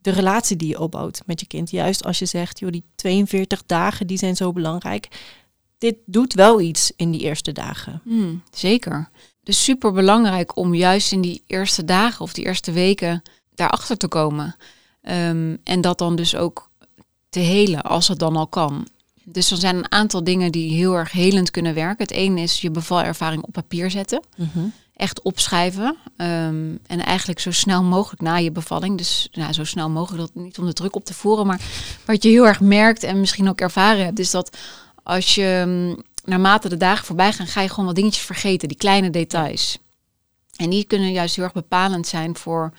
de 0.00 0.10
relatie 0.10 0.56
die 0.56 0.68
je 0.68 0.80
opbouwt 0.80 1.22
met 1.26 1.40
je 1.40 1.46
kind. 1.46 1.70
Juist 1.70 2.04
als 2.04 2.18
je 2.18 2.26
zegt, 2.26 2.58
joh, 2.58 2.70
die 2.70 2.84
42 2.94 3.66
dagen 3.66 4.06
die 4.06 4.18
zijn 4.18 4.36
zo 4.36 4.52
belangrijk. 4.52 5.08
Dit 5.78 5.96
doet 6.04 6.34
wel 6.34 6.60
iets 6.60 6.92
in 6.96 7.10
die 7.10 7.20
eerste 7.20 7.52
dagen. 7.52 8.00
Hmm, 8.04 8.42
zeker. 8.50 9.10
Dus 9.50 9.64
super 9.64 9.92
belangrijk 9.92 10.56
om 10.56 10.74
juist 10.74 11.12
in 11.12 11.20
die 11.20 11.42
eerste 11.46 11.84
dagen 11.84 12.20
of 12.20 12.32
die 12.32 12.44
eerste 12.44 12.72
weken 12.72 13.22
daarachter 13.54 13.96
te 13.96 14.08
komen. 14.08 14.56
Ehm, 15.02 15.56
en 15.64 15.80
dat 15.80 15.98
dan 15.98 16.16
dus 16.16 16.36
ook 16.36 16.70
te 17.28 17.38
helen 17.38 17.82
als 17.82 18.08
het 18.08 18.18
dan 18.18 18.36
al 18.36 18.46
kan. 18.46 18.88
Dus 19.24 19.50
er 19.50 19.56
zijn 19.56 19.76
een 19.76 19.92
aantal 19.92 20.24
dingen 20.24 20.52
die 20.52 20.72
heel 20.72 20.94
erg 20.94 21.12
helend 21.12 21.50
kunnen 21.50 21.74
werken. 21.74 22.02
Het 22.02 22.10
ene 22.10 22.40
is 22.40 22.60
je 22.60 22.70
bevalervaring 22.70 23.42
op 23.42 23.52
papier 23.52 23.90
zetten. 23.90 24.22
echt 24.94 25.22
opschrijven. 25.22 25.96
Ehm, 26.16 26.76
en 26.86 27.04
eigenlijk 27.04 27.40
zo 27.40 27.50
snel 27.50 27.82
mogelijk 27.82 28.22
na 28.22 28.36
je 28.36 28.50
bevalling. 28.50 28.98
Dus 28.98 29.28
nou, 29.32 29.52
zo 29.52 29.64
snel 29.64 29.90
mogelijk, 29.90 30.22
dat 30.22 30.42
niet 30.42 30.58
om 30.58 30.66
de 30.66 30.72
druk 30.72 30.94
op 30.94 31.04
te 31.04 31.14
voeren. 31.14 31.46
Maar 31.46 31.60
wat 32.04 32.22
je 32.22 32.28
heel 32.28 32.46
erg 32.46 32.60
merkt 32.60 33.02
en 33.02 33.20
misschien 33.20 33.48
ook 33.48 33.60
ervaren 33.60 34.04
hebt, 34.04 34.18
is 34.18 34.30
dat 34.30 34.56
als 35.02 35.34
je 35.34 35.62
mm, 35.66 36.02
naarmate 36.24 36.68
de 36.68 36.76
dagen 36.76 37.06
voorbij 37.06 37.32
gaan, 37.32 37.46
ga 37.46 37.60
je 37.60 37.68
gewoon 37.68 37.86
wat 37.86 37.94
dingetjes 37.94 38.24
vergeten. 38.24 38.68
Die 38.68 38.76
kleine 38.76 39.10
details. 39.10 39.78
En 40.56 40.70
die 40.70 40.84
kunnen 40.84 41.12
juist 41.12 41.34
heel 41.34 41.44
erg 41.44 41.52
bepalend 41.52 42.06
zijn 42.06 42.36
voor 42.36 42.72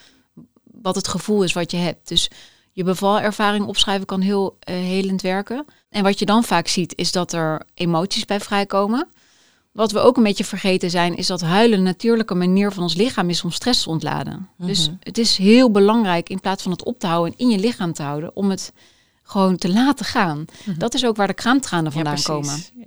wat 0.64 0.96
het 0.96 1.08
gevoel 1.08 1.44
is 1.44 1.54
wat 1.54 1.72
je 1.72 1.78
hebt. 1.78 2.08
Dus 2.08 2.30
je 2.72 2.84
bevalervaring 2.84 3.66
opschrijven 3.66 4.06
kan 4.06 4.22
heel 4.22 4.58
uh, 4.70 4.76
helend 4.76 5.22
werken. 5.22 5.66
En 5.90 6.04
wat 6.04 6.20
je 6.20 6.26
dan 6.26 6.44
vaak 6.44 6.68
ziet, 6.68 6.94
is 6.98 7.12
dat 7.12 7.34
er 7.34 7.62
emoties 7.74 8.26
bij 8.26 8.40
vrijkomen. 8.40 9.08
Wat 9.72 9.92
we 9.92 10.00
ook 10.00 10.18
een 10.18 10.24
beetje 10.24 10.44
vergeten 10.44 10.90
zijn, 10.90 11.16
is 11.16 11.28
dat 11.28 11.42
huilen 11.42 11.78
een 11.78 11.84
natuurlijke 11.84 12.36
manier 12.36 12.72
van 12.72 12.84
ons 12.84 12.96
lichaam 12.96 13.30
is 13.30 13.44
om 13.44 13.52
stress 13.52 13.84
te 13.84 13.90
ontladen. 13.90 14.50
Dus 14.58 14.88
Mhm. 14.88 14.96
het 15.00 15.18
is 15.18 15.38
heel 15.38 15.72
belangrijk 15.72 16.30
in 16.30 16.40
plaats 16.40 16.64
van 16.64 16.72
het 16.72 16.84
op 16.84 17.00
te 17.00 17.08
houden 17.08 17.34
en 17.34 17.40
in 17.40 17.50
je 17.50 17.60
lichaam 17.60 17.94
te 17.94 18.04
houden, 18.04 18.36
om 18.36 18.50
het 18.50 18.74
gewoon 19.24 19.56
te 19.58 19.70
laten 19.70 20.06
gaan. 20.06 20.46
Mhm. 20.66 20.78
Dat 20.78 20.94
is 20.94 21.06
ook 21.06 21.16
waar 21.16 21.28
de 21.28 21.34
kraamtranen 21.34 21.92
vandaan 21.92 22.16
Ja, 22.18 22.24
komen. 22.24 22.64
Ja. 22.76 22.86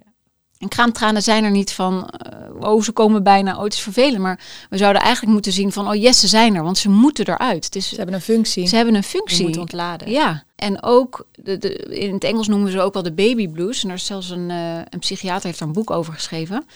En 0.64 0.70
kraamtranen 0.70 1.22
zijn 1.22 1.44
er 1.44 1.50
niet 1.50 1.72
van, 1.72 2.08
eh, 2.08 2.68
oh 2.70 2.82
ze 2.82 2.92
komen 2.92 3.22
bijna, 3.22 3.56
oh 3.56 3.62
het 3.62 3.72
is 3.72 3.80
vervelend. 3.80 4.18
Maar 4.18 4.40
we 4.70 4.76
zouden 4.76 5.02
eigenlijk 5.02 5.32
moeten 5.32 5.52
zien 5.52 5.72
van, 5.72 5.88
oh 5.88 5.94
yes 5.94 6.20
ze 6.20 6.28
zijn 6.28 6.54
er, 6.54 6.62
want 6.62 6.78
ze 6.78 6.88
moeten 6.88 7.26
eruit. 7.28 7.64
Het 7.64 7.76
is, 7.76 7.88
Ze 7.88 7.96
hebben 7.96 8.14
een 8.14 8.20
functie. 8.20 8.66
ze 8.66 8.76
hebben 8.76 8.94
een 8.94 9.00
Je 9.00 9.06
functie. 9.08 9.46
moet 9.46 9.56
ontladen. 9.58 10.10
Ja, 10.10 10.44
en 10.56 10.82
ook 10.82 11.26
de, 11.34 11.58
de, 11.58 11.74
in 11.74 12.14
het 12.14 12.24
Engels 12.24 12.48
noemen 12.48 12.70
ze 12.70 12.80
ook 12.80 12.92
wel 12.94 13.02
de 13.02 13.12
baby 13.12 13.48
blues. 13.48 13.82
En 13.82 13.88
er 13.88 13.94
is 13.94 14.06
zelfs 14.06 14.30
een, 14.30 14.50
eh, 14.50 14.76
een 14.90 14.98
psychiater 14.98 15.46
heeft 15.46 15.60
er 15.60 15.66
een 15.66 15.72
boek 15.72 15.90
over 15.90 16.12
geschreven, 16.12 16.66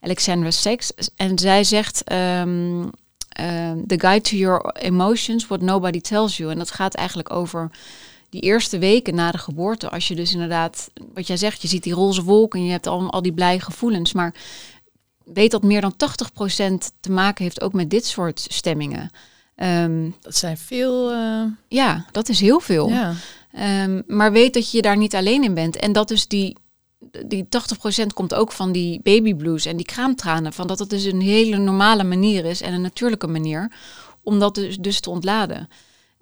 Alexandra 0.00 0.50
Sachs. 0.50 0.92
En 1.16 1.38
zij 1.38 1.64
zegt 1.64 2.04
ehm, 2.04 2.82
ehm, 3.28 3.76
The 3.86 4.00
Guide 4.00 4.20
to 4.20 4.36
Your 4.36 4.70
Emotions, 4.76 5.46
What 5.46 5.60
Nobody 5.60 6.00
Tells 6.00 6.36
You. 6.36 6.50
En 6.50 6.58
dat 6.58 6.70
gaat 6.70 6.94
eigenlijk 6.94 7.32
over 7.32 7.70
die 8.30 8.40
eerste 8.40 8.78
weken 8.78 9.14
na 9.14 9.30
de 9.30 9.38
geboorte. 9.38 9.90
Als 9.90 10.08
je 10.08 10.14
dus 10.14 10.32
inderdaad, 10.32 10.90
wat 11.14 11.26
jij 11.26 11.36
zegt, 11.36 11.62
je 11.62 11.68
ziet 11.68 11.82
die 11.82 11.92
roze 11.94 12.22
wolk 12.22 12.54
en 12.54 12.64
je 12.64 12.70
hebt 12.70 12.86
al, 12.86 13.10
al 13.10 13.22
die 13.22 13.32
blije 13.32 13.60
gevoelens. 13.60 14.12
Maar 14.12 14.34
weet 15.24 15.50
dat 15.50 15.62
meer 15.62 15.80
dan 15.80 15.94
80% 15.94 16.74
te 17.00 17.10
maken 17.10 17.44
heeft 17.44 17.60
ook 17.60 17.72
met 17.72 17.90
dit 17.90 18.06
soort 18.06 18.46
stemmingen. 18.48 19.10
Ehm, 19.54 20.10
Dat 20.20 20.36
zijn 20.36 20.58
veel. 20.58 21.10
eh, 21.10 21.42
ja, 21.68 22.06
dat 22.12 22.28
is 22.28 22.40
heel 22.40 22.60
veel. 22.60 22.88
ja. 22.88 23.14
Ehm, 23.52 24.02
maar 24.06 24.32
weet 24.32 24.54
dat 24.54 24.70
je 24.70 24.82
daar 24.82 24.96
niet 24.96 25.14
alleen 25.14 25.42
in 25.44 25.54
bent. 25.54 25.76
En 25.76 25.92
dat 25.92 26.08
dus 26.08 26.26
die, 26.28 26.56
die 27.26 27.46
80% 27.48 28.12
komt 28.14 28.34
ook 28.34 28.52
van 28.52 28.72
die 28.72 29.00
baby 29.02 29.34
blues 29.34 29.66
en 29.66 29.76
die 29.76 29.86
kraamtranen. 29.86 30.52
Van 30.52 30.66
dat 30.66 30.78
het 30.78 30.90
dus 30.90 31.04
een 31.04 31.20
hele 31.20 31.56
normale 31.56 32.04
manier 32.04 32.44
is 32.44 32.60
en 32.60 32.72
een 32.74 32.80
natuurlijke 32.80 33.26
manier 33.26 33.72
om 34.22 34.38
dat 34.38 34.54
dus, 34.54 34.76
dus 34.76 35.00
te 35.00 35.10
ontladen. 35.10 35.68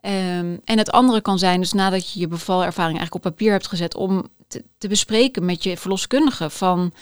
Ehm, 0.06 0.56
en 0.64 0.78
het 0.78 0.90
andere 0.90 1.20
kan 1.20 1.38
zijn, 1.38 1.60
dus 1.60 1.72
nadat 1.72 2.12
je 2.12 2.20
je 2.20 2.28
bevalervaring 2.28 2.98
eigenlijk 2.98 3.26
op 3.26 3.32
papier 3.32 3.52
hebt 3.52 3.66
gezet, 3.66 3.94
om 3.94 4.28
te, 4.48 4.88
bespreken 4.88 5.44
met 5.44 5.62
je 5.62 5.76
verloskundige 5.76 6.50
van 6.50 6.92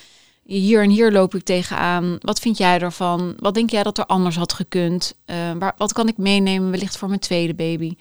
hier 0.44 0.82
en 0.82 0.90
hier 0.90 1.12
loop 1.12 1.34
ik 1.34 1.44
tegenaan. 1.44 2.18
Wat 2.20 2.40
vind 2.40 2.58
jij 2.58 2.80
ervan? 2.80 3.34
Wat 3.38 3.54
denk 3.54 3.70
jij 3.70 3.82
dat 3.82 3.98
er 3.98 4.06
anders 4.06 4.36
had 4.36 4.52
gekund? 4.52 5.14
Eh, 5.24 5.36
waar, 5.58 5.74
wat 5.76 5.92
kan 5.92 6.08
ik 6.08 6.16
meenemen 6.16 6.70
wellicht 6.70 6.96
voor 6.96 7.08
mijn 7.08 7.20
tweede 7.20 7.54
baby? 7.54 7.94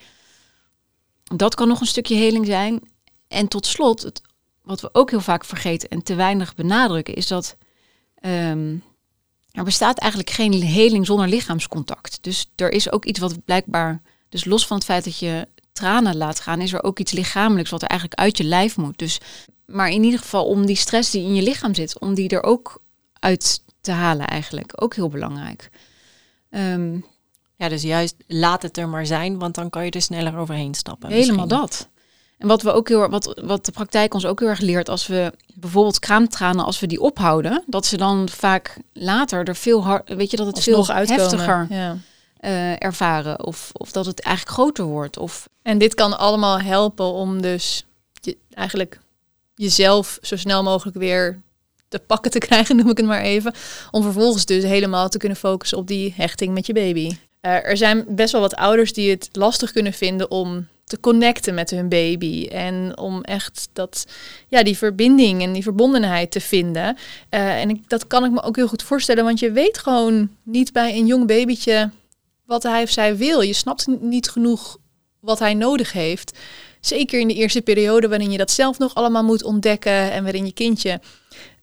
Dat 1.24 1.54
kan 1.54 1.68
nog 1.68 1.80
een 1.80 1.86
stukje 1.86 2.16
heling 2.16 2.46
zijn. 2.46 2.80
En 3.28 3.48
tot 3.48 3.66
slot, 3.66 4.02
het, 4.02 4.22
wat 4.62 4.80
we 4.80 4.88
ook 4.92 5.10
heel 5.10 5.20
vaak 5.20 5.44
vergeten 5.44 5.88
en 5.88 6.02
te 6.02 6.14
weinig 6.14 6.54
benadrukken, 6.54 7.14
is 7.14 7.26
dat 7.26 7.56
ehm, 8.14 8.76
er 9.50 9.64
bestaat 9.64 9.98
eigenlijk 9.98 10.30
geen 10.32 10.52
heling 10.52 11.06
zonder 11.06 11.28
lichaamscontact. 11.28 12.18
Dus 12.20 12.50
er 12.56 12.72
is 12.72 12.90
ook 12.90 13.04
iets 13.04 13.18
wat 13.18 13.44
blijkbaar, 13.44 14.02
dus 14.34 14.44
los 14.44 14.66
van 14.66 14.76
het 14.76 14.86
feit 14.86 15.04
dat 15.04 15.18
je 15.18 15.48
tranen 15.72 16.16
laat 16.16 16.40
gaan, 16.40 16.60
is 16.60 16.72
er 16.72 16.82
ook 16.82 16.98
iets 16.98 17.12
lichamelijks 17.12 17.70
wat 17.70 17.82
er 17.82 17.88
eigenlijk 17.88 18.20
uit 18.20 18.36
je 18.38 18.44
lijf 18.44 18.76
moet. 18.76 18.98
Dus, 18.98 19.20
maar 19.66 19.88
in 19.90 20.02
ieder 20.02 20.20
geval 20.20 20.44
om 20.46 20.66
die 20.66 20.76
stress 20.76 21.10
die 21.10 21.22
in 21.22 21.34
je 21.34 21.42
lichaam 21.42 21.74
zit, 21.74 21.98
om 21.98 22.14
die 22.14 22.28
er 22.28 22.42
ook 22.42 22.80
uit 23.18 23.60
te 23.80 23.92
halen 23.92 24.26
eigenlijk. 24.26 24.82
Ook 24.82 24.94
heel 24.94 25.08
belangrijk. 25.08 25.70
Ehm, 26.50 26.98
Ja, 27.56 27.68
dus 27.68 27.82
juist 27.82 28.14
laat 28.26 28.62
het 28.62 28.76
er 28.76 28.88
maar 28.88 29.06
zijn, 29.06 29.38
want 29.38 29.54
dan 29.54 29.70
kan 29.70 29.84
je 29.84 29.90
er 29.90 30.02
sneller 30.02 30.36
overheen 30.36 30.74
stappen. 30.74 31.10
Helemaal 31.10 31.46
misschien. 31.46 31.60
dat. 31.60 31.88
En 32.38 32.48
wat 32.48 32.62
we 32.62 32.72
ook 32.72 32.88
heel 32.88 33.08
wat, 33.08 33.40
wat 33.44 33.64
de 33.64 33.72
praktijk 33.72 34.14
ons 34.14 34.26
ook 34.26 34.40
heel 34.40 34.48
erg 34.48 34.60
leert, 34.60 34.88
als 34.88 35.06
we 35.06 35.32
bijvoorbeeld 35.54 35.98
kraamtranen, 35.98 36.64
als 36.64 36.80
we 36.80 36.86
die 36.86 37.00
ophouden, 37.00 37.64
dat 37.66 37.86
ze 37.86 37.96
dan 37.96 38.28
vaak 38.28 38.78
later 38.92 39.48
er 39.48 39.56
veel 39.56 39.84
hard, 39.84 40.14
weet 40.14 40.30
je, 40.30 40.36
dat 40.36 40.46
het 40.46 40.56
Alsnog 40.56 40.86
veel 40.86 40.94
uitkomen. 40.94 41.22
heftiger 41.22 41.66
Ja. 41.70 41.96
Eh, 42.44 42.82
ervaren. 42.82 43.44
Of, 43.44 43.70
of 43.72 43.92
dat 43.92 44.06
het 44.06 44.20
eigenlijk 44.20 44.56
groter 44.56 44.84
wordt. 44.84 45.16
Of 45.16 45.48
En 45.62 45.78
dit 45.78 45.94
kan 45.94 46.18
allemaal 46.18 46.60
helpen 46.60 47.04
om 47.04 47.42
dus 47.42 47.84
eigenlijk 48.54 49.00
jezelf 49.54 50.18
zo 50.22 50.36
snel 50.36 50.62
mogelijk 50.62 50.96
weer 50.96 51.40
te 51.88 51.98
pakken 51.98 52.30
te 52.30 52.38
krijgen, 52.48 52.76
noem 52.76 52.90
ik 52.90 52.96
het 52.96 53.06
maar 53.06 53.22
even. 53.22 53.54
Om 53.90 54.02
vervolgens 54.02 54.46
dus 54.46 54.64
helemaal 54.64 55.08
te 55.08 55.18
kunnen 55.18 55.38
focussen 55.38 55.78
op 55.78 55.86
die 55.86 56.14
hechting 56.16 56.54
met 56.54 56.66
je 56.66 56.72
baby. 56.72 57.16
Eh, 57.40 57.52
er 57.52 57.76
zijn 57.76 58.04
best 58.08 58.32
wel 58.32 58.40
wat 58.40 58.54
ouders 58.54 58.92
die 58.92 59.10
het 59.10 59.28
lastig 59.32 59.72
kunnen 59.72 59.92
vinden 59.92 60.30
om 60.30 60.66
te 60.84 61.00
connecten 61.00 61.54
met 61.54 61.70
hun 61.70 61.88
baby. 61.88 62.46
En 62.46 62.98
om 62.98 63.22
echt 63.22 63.68
dat, 63.72 64.06
ja, 64.48 64.62
die 64.62 64.76
verbinding 64.76 65.42
en 65.42 65.52
die 65.52 65.62
verbondenheid 65.62 66.30
te 66.30 66.40
vinden. 66.40 66.96
Eh, 67.28 67.60
en 67.60 67.70
ik, 67.70 67.88
dat 67.88 68.06
kan 68.06 68.24
ik 68.24 68.30
me 68.30 68.42
ook 68.42 68.56
heel 68.56 68.68
goed 68.68 68.82
voorstellen, 68.82 69.24
want 69.24 69.38
je 69.38 69.52
weet 69.52 69.78
gewoon 69.78 70.30
niet 70.42 70.72
bij 70.72 70.94
een 70.94 71.06
jong 71.06 71.26
babytje 71.26 71.90
wat 72.46 72.62
hij 72.62 72.82
of 72.82 72.90
zij 72.90 73.16
wil. 73.16 73.40
Je 73.40 73.52
snapt 73.52 73.86
niet 74.00 74.30
genoeg 74.30 74.78
wat 75.20 75.38
hij 75.38 75.54
nodig 75.54 75.92
heeft. 75.92 76.38
Zeker 76.80 77.20
in 77.20 77.28
de 77.28 77.34
eerste 77.34 77.62
periode 77.62 78.08
waarin 78.08 78.30
je 78.30 78.38
dat 78.38 78.50
zelf 78.50 78.78
nog 78.78 78.94
allemaal 78.94 79.24
moet 79.24 79.44
ontdekken 79.44 80.12
en 80.12 80.22
waarin 80.22 80.46
je 80.46 80.52
kindje 80.52 81.00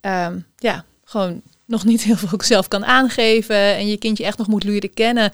ehm, 0.02 0.40
ja, 0.56 0.86
gewoon 1.04 1.42
nog 1.66 1.86
niet 1.86 2.04
heel 2.04 2.18
veel 2.18 2.42
zelf 2.44 2.68
kan 2.68 2.86
aangeven 2.86 3.56
en 3.56 3.88
je 3.88 3.98
kindje 3.98 4.26
echt 4.26 4.38
nog 4.38 4.48
moet 4.48 4.64
leren 4.64 4.94
kennen 4.94 5.32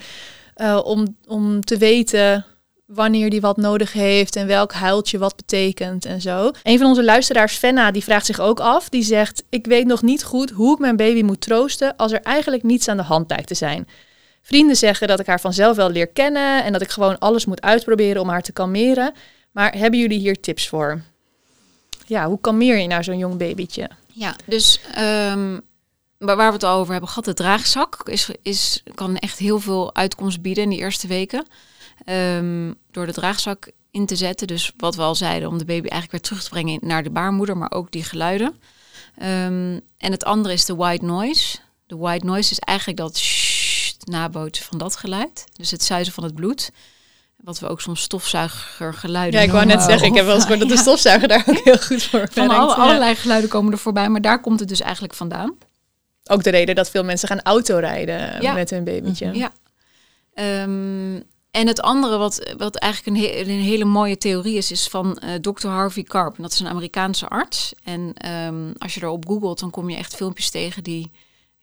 eh, 0.54 0.82
om, 0.84 1.18
om 1.28 1.62
te 1.62 1.78
weten 1.78 2.46
wanneer 2.86 3.30
die 3.30 3.42
wat 3.42 3.58
nodig 3.58 3.94
heeft 3.94 4.36
en 4.36 4.48
welk 4.48 4.74
huiltje 4.74 5.18
wat 5.18 5.36
betekent 5.36 6.06
en 6.06 6.22
zo. 6.22 6.52
Een 6.64 6.78
van 6.78 6.88
onze 6.88 7.04
luisteraars, 7.04 7.58
Fenna, 7.58 7.92
die 7.92 8.04
vraagt 8.04 8.26
zich 8.26 8.40
ook 8.40 8.60
af. 8.60 8.90
Die 8.90 9.04
zegt, 9.04 9.44
ik 9.50 9.66
weet 9.66 9.86
nog 9.86 10.02
niet 10.02 10.24
goed 10.24 10.50
hoe 10.50 10.74
ik 10.74 10.80
mijn 10.80 10.96
baby 10.96 11.22
moet 11.22 11.42
troosten 11.42 11.96
als 11.96 12.12
er 12.12 12.22
eigenlijk 12.22 12.64
niets 12.64 12.88
aan 12.88 12.98
de 12.98 13.04
hand 13.04 13.30
lijkt 13.30 13.48
te 13.48 13.54
zijn. 13.54 13.88
Vrienden 14.48 14.76
zeggen 14.76 15.08
dat 15.08 15.20
ik 15.20 15.26
haar 15.26 15.40
vanzelf 15.40 15.76
wel 15.76 15.90
leer 15.90 16.08
kennen 16.08 16.64
en 16.64 16.72
dat 16.72 16.82
ik 16.82 16.90
gewoon 16.90 17.20
alles 17.20 17.46
moet 17.46 17.62
uitproberen 17.62 18.22
om 18.22 18.30
haar 18.30 18.42
te 18.42 18.52
kalmeren. 18.52 19.14
Maar 19.52 19.78
hebben 19.78 20.00
jullie 20.00 20.20
hier 20.20 20.40
tips 20.40 20.68
voor? 20.68 21.02
Ja, 22.06 22.28
hoe 22.28 22.42
kalmeer 22.42 22.78
je 22.78 22.88
nou 22.88 23.04
zo'n 23.04 23.18
jong 23.18 23.38
babytje? 23.38 23.90
ja, 24.18 24.36
dus 24.46 24.80
ehm, 24.94 25.60
waar 26.18 26.38
we 26.38 26.44
het 26.44 26.64
al 26.64 26.80
over 26.80 26.92
hebben 26.92 27.10
gehad, 27.10 27.26
de 27.26 27.34
draagzak 27.34 28.10
is, 28.10 28.30
is, 28.42 28.84
kan 28.96 29.18
echt 29.18 29.38
heel 29.38 29.60
veel 29.60 29.96
uitkomst 29.96 30.42
bieden 30.42 30.64
in 30.64 30.70
die 30.70 30.80
eerste 30.80 31.08
weken. 31.08 31.46
Ehm, 32.06 32.74
door 32.92 33.06
de 33.06 33.14
draagzak 33.14 33.72
in 33.92 34.06
te 34.06 34.16
zetten. 34.16 34.48
Dus 34.48 34.72
wat 34.78 34.96
we 34.96 35.02
al 35.02 35.16
zeiden, 35.16 35.50
om 35.50 35.58
de 35.58 35.66
baby 35.66 35.88
eigenlijk 35.88 36.12
weer 36.12 36.22
terug 36.22 36.44
te 36.44 36.50
brengen 36.50 36.80
naar 36.82 37.04
de 37.04 37.10
baarmoeder, 37.10 37.58
maar 37.58 37.72
ook 37.72 37.92
die 37.92 38.04
geluiden. 38.04 38.56
Ehm, 39.18 39.80
en 39.98 40.12
het 40.12 40.26
andere 40.26 40.54
is 40.54 40.66
de 40.66 40.76
white 40.76 41.06
noise. 41.06 41.58
De 41.86 41.98
white 41.98 42.26
noise 42.26 42.52
is 42.52 42.60
eigenlijk 42.60 43.00
dat 43.00 43.18
nabootsen 44.08 44.66
van 44.66 44.78
dat 44.78 44.96
geluid. 44.96 45.46
Dus 45.54 45.72
het 45.72 45.84
zuizen 45.84 46.14
van 46.14 46.24
het 46.24 46.36
bloed. 46.36 46.72
Wat 47.38 47.60
we 47.60 47.68
ook 47.68 47.82
soms 47.82 48.02
stofzuigergeluiden 48.02 49.40
Ja, 49.40 49.46
ik 49.46 49.52
wou 49.52 49.66
net 49.66 49.82
zeggen, 49.82 50.08
ik 50.08 50.16
heb 50.16 50.26
wel 50.26 50.34
eens 50.36 50.44
gehoord 50.44 50.60
dat 50.60 50.70
de 50.70 50.78
stofzuiger 50.88 51.28
daar 51.28 51.44
ook 51.48 51.58
heel 51.64 51.78
goed 51.78 52.04
voor 52.04 52.28
Van 52.32 52.50
alle, 52.50 52.74
allerlei 52.76 53.16
geluiden 53.16 53.50
komen 53.50 53.72
er 53.72 53.78
voorbij, 53.78 54.10
maar 54.10 54.22
daar 54.22 54.42
komt 54.42 54.60
het 54.60 54.70
dus 54.70 54.82
eigenlijk 54.82 55.14
vandaan. 55.14 55.56
Ook 56.26 56.44
de 56.44 56.50
reden 56.50 56.76
dat 56.76 56.90
veel 56.90 57.04
mensen 57.04 57.28
gaan 57.28 57.42
autorijden 57.42 58.42
Ja. 58.42 58.54
met 58.54 58.70
hun 58.70 58.84
babytje. 58.84 59.34
Ja. 59.34 59.52
Ehm, 60.34 61.16
en 61.52 61.68
het 61.68 61.82
andere 61.82 62.18
wat, 62.18 62.54
wat 62.58 62.76
eigenlijk 62.76 63.18
een, 63.18 63.24
he- 63.24 63.40
een 63.40 63.60
hele 63.62 63.86
mooie 63.86 64.18
theorie 64.18 64.58
is, 64.58 64.72
is 64.72 64.88
van 64.88 65.18
eh 65.18 65.34
Dr. 65.36 65.68
Harvey 65.68 66.04
Karp. 66.04 66.36
En 66.38 66.42
dat 66.44 66.52
is 66.52 66.60
een 66.60 66.68
Amerikaanse 66.68 67.28
arts. 67.28 67.74
En 67.84 68.12
ehm, 68.14 68.72
als 68.78 68.94
je 68.94 69.02
erop 69.04 69.28
googelt, 69.28 69.60
dan 69.60 69.70
kom 69.70 69.90
je 69.90 69.98
echt 69.98 70.16
filmpjes 70.16 70.50
tegen 70.50 70.84
die 70.84 71.12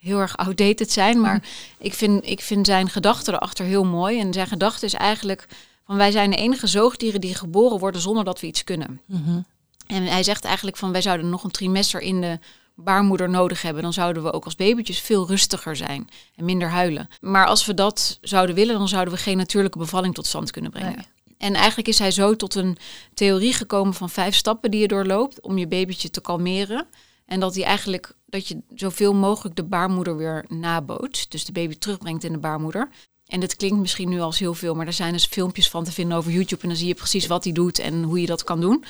heel 0.05 0.19
erg 0.19 0.37
outdated 0.37 0.91
zijn. 0.91 1.21
Maar 1.21 1.43
ik, 1.77 1.93
vind, 1.93 2.25
ik 2.25 2.41
vind 2.41 2.65
zijn 2.65 2.89
gedachte 2.89 3.33
erachter 3.33 3.65
heel 3.65 3.85
mooi. 3.85 4.19
En 4.19 4.33
zijn 4.33 4.47
gedachte 4.47 4.85
is 4.85 4.93
eigenlijk 4.93 5.47
van 5.85 5.95
wij 5.95 6.11
zijn 6.11 6.29
de 6.29 6.37
enige 6.37 6.67
zoogdieren 6.67 7.21
die 7.21 7.35
geboren 7.35 7.79
worden 7.79 8.01
zonder 8.01 8.23
dat 8.23 8.39
we 8.39 8.47
iets 8.47 8.63
kunnen. 8.63 9.01
Mhm. 9.05 9.39
En 9.87 10.03
hij 10.03 10.23
zegt 10.23 10.45
eigenlijk 10.45 10.77
van 10.77 10.91
wij 10.91 11.01
zouden 11.01 11.29
nog 11.29 11.43
een 11.43 11.51
trimester 11.51 12.01
in 12.01 12.21
de 12.21 12.39
baarmoeder 12.75 13.29
nodig 13.29 13.61
hebben. 13.61 13.83
Dan 13.83 13.93
zouden 13.93 14.23
we 14.23 14.33
ook 14.33 14.45
als 14.45 14.55
babytjes 14.55 14.99
veel 14.99 15.27
rustiger 15.27 15.75
zijn 15.75 16.09
en 16.35 16.45
minder 16.45 16.69
huilen. 16.69 17.09
Maar 17.21 17.47
als 17.47 17.65
we 17.65 17.73
dat 17.73 18.17
zouden 18.21 18.55
willen, 18.55 18.77
dan 18.77 18.87
zouden 18.87 19.13
we 19.13 19.19
geen 19.19 19.37
natuurlijke 19.37 19.77
bevalling 19.77 20.13
tot 20.13 20.25
stand 20.25 20.51
kunnen 20.51 20.71
brengen. 20.71 20.95
Nee. 20.95 21.07
En 21.37 21.53
eigenlijk 21.53 21.87
is 21.87 21.99
hij 21.99 22.11
zo 22.11 22.35
tot 22.35 22.55
een 22.55 22.77
theorie 23.13 23.53
gekomen 23.53 23.93
van 23.93 24.09
vijf 24.09 24.35
stappen 24.35 24.71
die 24.71 24.79
je 24.79 24.87
doorloopt 24.87 25.41
om 25.41 25.57
je 25.57 25.67
babytje 25.67 26.09
te 26.09 26.21
kalmeren. 26.21 26.87
En 27.25 27.39
dat 27.39 27.55
hij 27.55 27.63
eigenlijk 27.63 28.13
dat 28.25 28.47
je 28.47 28.61
zoveel 28.75 29.13
mogelijk 29.13 29.55
de 29.55 29.63
baarmoeder 29.63 30.17
weer 30.17 30.45
nabootst. 30.47 31.31
Dus 31.31 31.45
de 31.45 31.51
baby 31.51 31.77
terugbrengt 31.77 32.23
in 32.23 32.31
de 32.31 32.37
baarmoeder. 32.37 32.89
En 33.25 33.39
dit 33.39 33.55
klinkt 33.55 33.79
misschien 33.79 34.09
nu 34.09 34.19
als 34.19 34.39
heel 34.39 34.53
veel, 34.53 34.75
maar 34.75 34.87
er 34.87 34.93
zijn 34.93 35.13
dus 35.13 35.25
filmpjes 35.25 35.69
van 35.69 35.83
te 35.83 35.91
vinden 35.91 36.17
over 36.17 36.31
YouTube. 36.31 36.61
En 36.61 36.67
dan 36.67 36.77
zie 36.77 36.87
je 36.87 36.93
precies 36.93 37.27
wat 37.27 37.43
hij 37.43 37.53
doet 37.53 37.79
en 37.79 38.03
hoe 38.03 38.21
je 38.21 38.25
dat 38.25 38.43
kan 38.43 38.61
doen. 38.61 38.83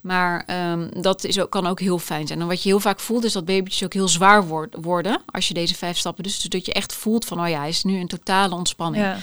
Maar 0.00 0.44
ehm, 0.46 1.00
dat 1.02 1.24
is 1.24 1.40
ook, 1.40 1.50
kan 1.50 1.66
ook 1.66 1.80
heel 1.80 1.98
fijn 1.98 2.26
zijn. 2.26 2.40
En 2.40 2.46
wat 2.46 2.62
je 2.62 2.68
heel 2.68 2.80
vaak 2.80 3.00
voelt 3.00 3.24
is 3.24 3.32
dat 3.32 3.44
babytjes 3.44 3.84
ook 3.84 3.92
heel 3.92 4.08
zwaar 4.08 4.46
worden 4.70 5.22
als 5.26 5.48
je 5.48 5.54
deze 5.54 5.74
vijf 5.74 5.98
stappen 5.98 6.22
dus, 6.22 6.40
dus 6.40 6.50
dat 6.50 6.66
je 6.66 6.72
echt 6.72 6.94
voelt 6.94 7.24
van, 7.24 7.40
oh 7.40 7.48
ja, 7.48 7.58
hij 7.58 7.68
is 7.68 7.82
nu 7.82 7.98
in 7.98 8.06
totale 8.06 8.54
ontspanning. 8.54 9.04
Ja. 9.04 9.18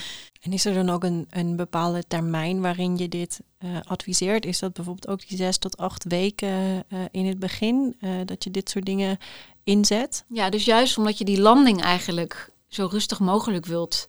En 0.46 0.54
is 0.54 0.66
er 0.66 0.74
dan 0.74 0.90
ook 0.90 1.04
een, 1.04 1.28
een 1.30 1.56
bepaalde 1.56 2.04
termijn 2.08 2.62
waarin 2.62 2.98
je 2.98 3.10
dit 3.10 3.40
uh, 3.60 3.78
adviseert? 3.84 4.46
Is 4.46 4.60
dat 4.60 4.74
bijvoorbeeld 4.74 5.08
ook 5.08 5.28
die 5.28 5.38
zes 5.38 5.58
tot 5.58 5.78
acht 5.78 6.04
weken 6.04 6.50
uh, 6.50 7.00
in 7.12 7.26
het 7.26 7.40
begin, 7.40 7.96
uh, 8.00 8.12
dat 8.26 8.44
je 8.44 8.52
dit 8.52 8.70
soort 8.70 8.86
dingen 8.86 9.18
inzet? 9.64 10.26
Ja, 10.28 10.50
dus 10.50 10.66
juist 10.66 10.98
omdat 10.98 11.18
je 11.18 11.26
die 11.26 11.42
landing 11.42 11.82
eigenlijk 11.82 12.50
zo 12.68 12.88
rustig 12.92 13.20
mogelijk 13.20 13.66
wilt 13.66 14.08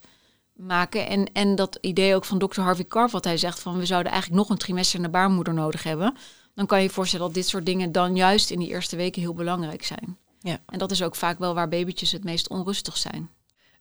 maken. 0.53 1.07
En, 1.07 1.33
en 1.33 1.55
dat 1.55 1.77
idee 1.81 2.15
ook 2.15 2.25
van 2.25 2.37
dokter 2.37 2.63
Harvey 2.63 2.85
Karp, 2.85 3.11
wat 3.11 3.23
hij 3.23 3.37
zegt 3.37 3.59
van 3.59 3.77
we 3.77 3.85
zouden 3.85 4.11
eigenlijk 4.11 4.41
nog 4.41 4.49
een 4.49 4.57
trimester 4.57 4.99
naar 4.99 5.09
baarmoeder 5.09 5.53
nodig 5.53 5.83
hebben. 5.83 6.15
Dan 6.53 6.65
kan 6.65 6.77
je 6.77 6.83
je 6.83 6.93
voorstellen 6.93 7.25
dat 7.25 7.35
dit 7.35 7.47
soort 7.47 7.65
dingen 7.65 7.91
dan 7.91 8.15
juist 8.15 8.51
in 8.51 8.59
die 8.59 8.69
eerste 8.69 8.95
weken 8.95 9.21
heel 9.21 9.33
belangrijk 9.33 9.83
zijn. 9.83 10.17
Ja. 10.39 10.59
En 10.65 10.79
dat 10.79 10.91
is 10.91 11.03
ook 11.03 11.15
vaak 11.15 11.39
wel 11.39 11.53
waar 11.53 11.69
babytjes 11.69 12.11
het 12.11 12.23
meest 12.23 12.49
onrustig 12.49 12.97
zijn. 12.97 13.29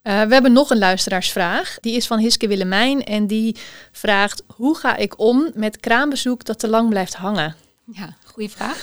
Uh, 0.07 0.23
we 0.23 0.33
hebben 0.33 0.53
nog 0.53 0.71
een 0.71 0.79
luisteraarsvraag. 0.79 1.79
Die 1.81 1.97
is 1.97 2.07
van 2.07 2.19
Hiske 2.19 2.49
Willemijn 2.49 3.05
en 3.05 3.27
die 3.27 3.57
vraagt: 3.93 4.43
Hoe 4.47 4.77
ga 4.77 4.97
ik 4.97 5.19
om 5.19 5.51
met 5.55 5.81
kraambezoek 5.81 6.45
dat 6.45 6.59
te 6.59 6.69
lang 6.69 6.89
blijft 6.89 7.15
hangen? 7.15 7.55
Ja, 7.93 8.17
goede 8.25 8.49
vraag. 8.49 8.83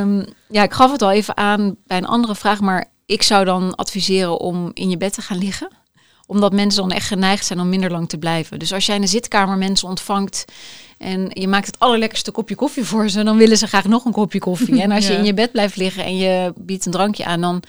um, 0.00 0.24
ja, 0.56 0.62
ik 0.62 0.72
gaf 0.72 0.92
het 0.92 1.02
al 1.02 1.10
even 1.10 1.36
aan 1.36 1.76
bij 1.86 1.96
een 1.96 2.06
andere 2.06 2.34
vraag, 2.34 2.60
maar 2.60 2.86
ik 3.06 3.22
zou 3.22 3.44
dan 3.44 3.74
adviseren 3.74 4.40
om 4.40 4.70
in 4.74 4.90
je 4.90 4.96
bed 4.96 5.12
te 5.12 5.22
gaan 5.22 5.38
liggen 5.38 5.68
omdat 6.26 6.52
mensen 6.52 6.82
dan 6.82 6.92
echt 6.92 7.06
geneigd 7.06 7.46
zijn 7.46 7.60
om 7.60 7.68
minder 7.68 7.90
lang 7.90 8.08
te 8.08 8.18
blijven. 8.18 8.58
Dus 8.58 8.72
als 8.72 8.86
jij 8.86 8.94
in 8.94 9.00
de 9.00 9.06
zitkamer 9.06 9.58
mensen 9.58 9.88
ontvangt 9.88 10.44
en 10.98 11.30
je 11.32 11.48
maakt 11.48 11.66
het 11.66 11.78
allerlekkerste 11.78 12.30
kopje 12.30 12.54
koffie 12.54 12.84
voor 12.84 13.08
ze, 13.08 13.22
dan 13.22 13.36
willen 13.36 13.56
ze 13.56 13.66
graag 13.66 13.84
nog 13.84 14.04
een 14.04 14.12
kopje 14.12 14.38
koffie. 14.38 14.80
En 14.82 14.90
als 14.90 15.06
je 15.06 15.12
in 15.12 15.24
je 15.24 15.34
bed 15.34 15.52
blijft 15.52 15.76
liggen 15.76 16.04
en 16.04 16.16
je 16.16 16.52
biedt 16.56 16.86
een 16.86 16.92
drankje 16.92 17.24
aan, 17.24 17.40
dan 17.40 17.62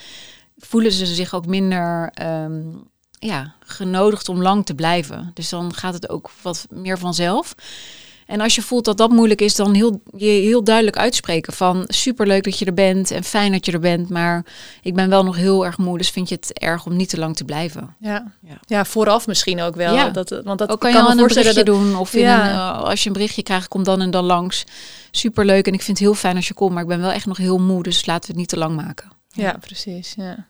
voelen 0.65 0.91
ze 0.91 1.06
zich 1.06 1.34
ook 1.34 1.45
minder 1.45 2.13
um, 2.21 2.91
ja, 3.19 3.54
genodigd 3.60 4.30
om 4.30 4.41
lang 4.41 4.65
te 4.65 4.76
blijven. 4.76 5.32
Dus 5.34 5.49
dan 5.49 5.73
gaat 5.73 5.93
het 5.93 6.10
ook 6.10 6.32
wat 6.41 6.67
meer 6.69 6.97
vanzelf. 6.97 7.56
En 8.26 8.41
als 8.41 8.56
je 8.56 8.62
voelt 8.62 8.86
dat 8.86 8.97
dat 8.97 9.12
moeilijk 9.12 9.41
is, 9.41 9.56
dan 9.56 9.73
heel, 9.73 10.02
je 10.17 10.26
heel 10.26 10.63
duidelijk 10.63 10.97
uitspreken 10.97 11.54
van 11.54 11.84
superleuk 11.88 12.43
dat 12.43 12.60
je 12.60 12.65
er 12.65 12.73
bent 12.73 13.12
en 13.12 13.23
fijn 13.23 13.52
dat 13.52 13.65
je 13.65 13.71
er 13.71 13.80
bent, 13.80 14.10
maar 14.10 14.45
ik 14.82 14.95
ben 14.95 15.10
wel 15.10 15.23
nog 15.23 15.36
heel 15.36 15.65
erg 15.65 15.78
moe, 15.78 15.97
dus 15.97 16.10
vind 16.10 16.30
je 16.30 16.36
het 16.36 16.60
erg 16.60 16.86
om 16.86 16.95
niet 16.95 17.10
te 17.10 17.17
lang 17.17 17.36
te 17.36 17.43
blijven. 17.43 17.95
Ja, 17.99 18.32
ja. 18.41 18.58
ja 18.65 18.86
vooraf 18.86 19.28
misschien 19.28 19.62
ook 19.62 19.76
wel. 19.76 19.95
Ja. 19.95 20.10
Dat, 20.10 20.41
want 20.43 20.60
dat 20.60 20.69
ook 20.69 20.80
kan 20.80 20.91
je 20.91 20.97
kan 20.97 21.12
een 21.12 21.28
berichtje 21.28 21.63
dat... 21.63 21.65
doen 21.65 21.95
of 21.95 22.13
ja. 22.13 22.49
een, 22.49 22.56
uh, 22.56 22.84
als 22.84 23.02
je 23.02 23.08
een 23.08 23.13
berichtje 23.13 23.43
krijgt, 23.43 23.67
kom 23.67 23.84
dan 23.84 24.02
en 24.02 24.12
dan 24.12 24.23
langs. 24.26 24.63
Superleuk 25.12 25.67
en 25.67 25.73
ik 25.73 25.82
vind 25.82 25.97
het 25.97 26.08
heel 26.08 26.15
fijn 26.15 26.36
als 26.36 26.47
je 26.47 26.54
komt, 26.54 26.71
maar 26.71 26.82
ik 26.82 26.88
ben 26.88 27.02
wel 27.02 27.12
echt 27.12 27.26
nog 27.26 27.38
heel 27.38 27.58
moe, 27.58 27.84
dus 27.84 28.06
laten 28.06 28.21
we 28.21 28.28
het 28.28 28.38
niet 28.38 28.49
te 28.49 28.58
lang 28.58 28.76
maken. 28.76 29.12
Ja, 29.28 29.58
precies. 29.60 30.13
Ja. 30.17 30.47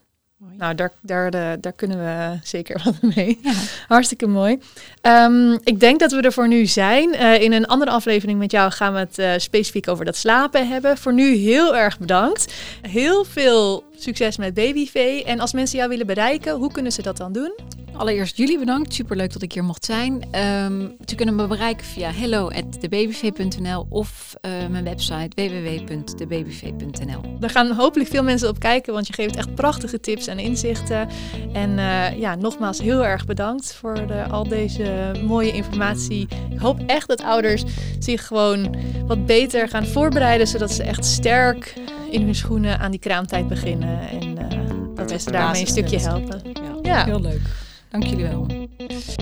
Nou, 0.58 0.76
daar, 0.76 0.92
daar, 1.02 1.32
de, 1.32 1.58
daar 1.62 1.74
kunnen 1.74 1.98
we 1.98 2.40
zeker 2.44 2.82
wat 2.84 3.02
mee. 3.16 3.40
Ja. 3.42 3.54
Hartstikke 3.88 4.28
mooi. 4.28 4.60
Um, 5.02 5.60
ik 5.64 5.80
denk 5.80 6.00
dat 6.00 6.12
we 6.12 6.22
er 6.22 6.34
voor 6.34 6.48
nu 6.48 6.66
zijn. 6.66 7.14
Uh, 7.14 7.42
in 7.42 7.52
een 7.52 7.66
andere 7.66 7.92
aflevering 7.92 8.40
met 8.40 8.52
jou 8.52 8.72
gaan 8.72 8.94
we 8.94 9.00
het 9.00 9.20
uh, 9.20 9.32
specifiek 9.38 9.88
over 9.88 10.06
dat 10.06 10.16
slapen 10.16 10.68
hebben. 10.68 10.98
Voor 10.98 11.14
nu 11.14 11.36
heel 11.36 11.76
erg 11.76 12.00
bedankt. 12.00 12.54
Heel 12.82 13.24
veel 13.24 13.84
succes 14.04 14.38
met 14.38 14.54
Babyvee. 14.54 15.24
En 15.24 15.40
als 15.40 15.54
mensen 15.54 15.78
jou 15.78 15.90
willen 15.90 16.06
bereiken, 16.06 16.56
hoe 16.56 16.72
kunnen 16.72 16.92
ze 16.92 17.02
dat 17.02 17.18
dan 17.18 17.34
doen? 17.34 17.54
Allereerst 17.96 18.38
jullie 18.38 18.60
bedankt. 18.60 18.94
Superleuk 18.94 19.34
dat 19.34 19.42
ik 19.42 19.54
hier 19.54 19.64
mocht 19.64 19.86
zijn. 19.86 20.14
Um, 20.14 20.96
ze 21.06 21.16
kunnen 21.16 21.36
me 21.36 21.48
bereiken 21.48 21.86
via 21.86 22.12
hello@debabyv.nl 22.12 23.86
of 23.90 24.34
uh, 24.42 24.52
mijn 24.68 24.84
website 24.84 25.30
www.debabyv.nl. 25.36 27.22
Daar 27.40 27.50
gaan 27.50 27.72
hopelijk 27.72 28.10
veel 28.10 28.24
mensen 28.24 28.50
op 28.50 28.60
kijken, 28.60 28.94
want 28.94 29.08
je 29.08 29.14
geeft 29.14 29.36
echt 29.36 29.56
prachtige 29.56 30.00
tips 30.00 30.28
en 30.28 30.40
inzichten. 30.40 31.08
En 31.54 31.70
uh, 31.70 32.20
ja, 32.20 32.36
nogmaals 32.36 32.82
heel 32.82 33.06
erg 33.06 33.26
bedankt 33.26 33.74
voor 33.74 34.08
de, 34.08 34.24
al 34.24 34.48
deze 34.48 35.12
mooie 35.26 35.52
informatie. 35.52 36.28
Ik 36.50 36.60
hoop 36.60 36.80
echt 36.86 37.08
dat 37.08 37.24
ouders 37.24 37.64
zich 38.00 38.28
gewoon 38.28 38.76
wat 39.08 39.26
beter 39.26 39.70
gaan 39.70 39.86
voorbereiden, 39.86 40.48
zodat 40.48 40.72
ze 40.72 40.84
echt 40.84 41.06
sterk 41.06 41.74
in 42.14 42.22
hun 42.22 42.36
schoenen 42.36 42.80
aan 42.80 42.92
die 42.92 43.00
kraamtijd 43.00 43.48
beginnen. 43.48 44.00
En 44.10 44.24
uh, 44.24 44.96
dat 44.96 45.12
we 45.12 45.20
ze 45.20 45.32
daarmee 45.32 45.62
een 45.62 45.68
stukje 45.68 46.00
helpen. 46.00 46.42
Ja, 46.54 46.98
ja, 46.98 47.06
heel 47.06 47.22
leuk. 47.22 47.42
Dank 47.90 48.04
jullie 48.04 48.26
wel. 48.26 48.48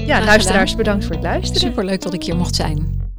Ja, 0.05 0.23
luisteraars, 0.23 0.75
bedankt 0.75 1.05
voor 1.05 1.15
het 1.15 1.23
luisteren. 1.23 1.61
Superleuk 1.61 2.01
dat 2.01 2.13
ik 2.13 2.23
hier 2.23 2.35
mocht 2.35 2.55
zijn. 2.55 3.09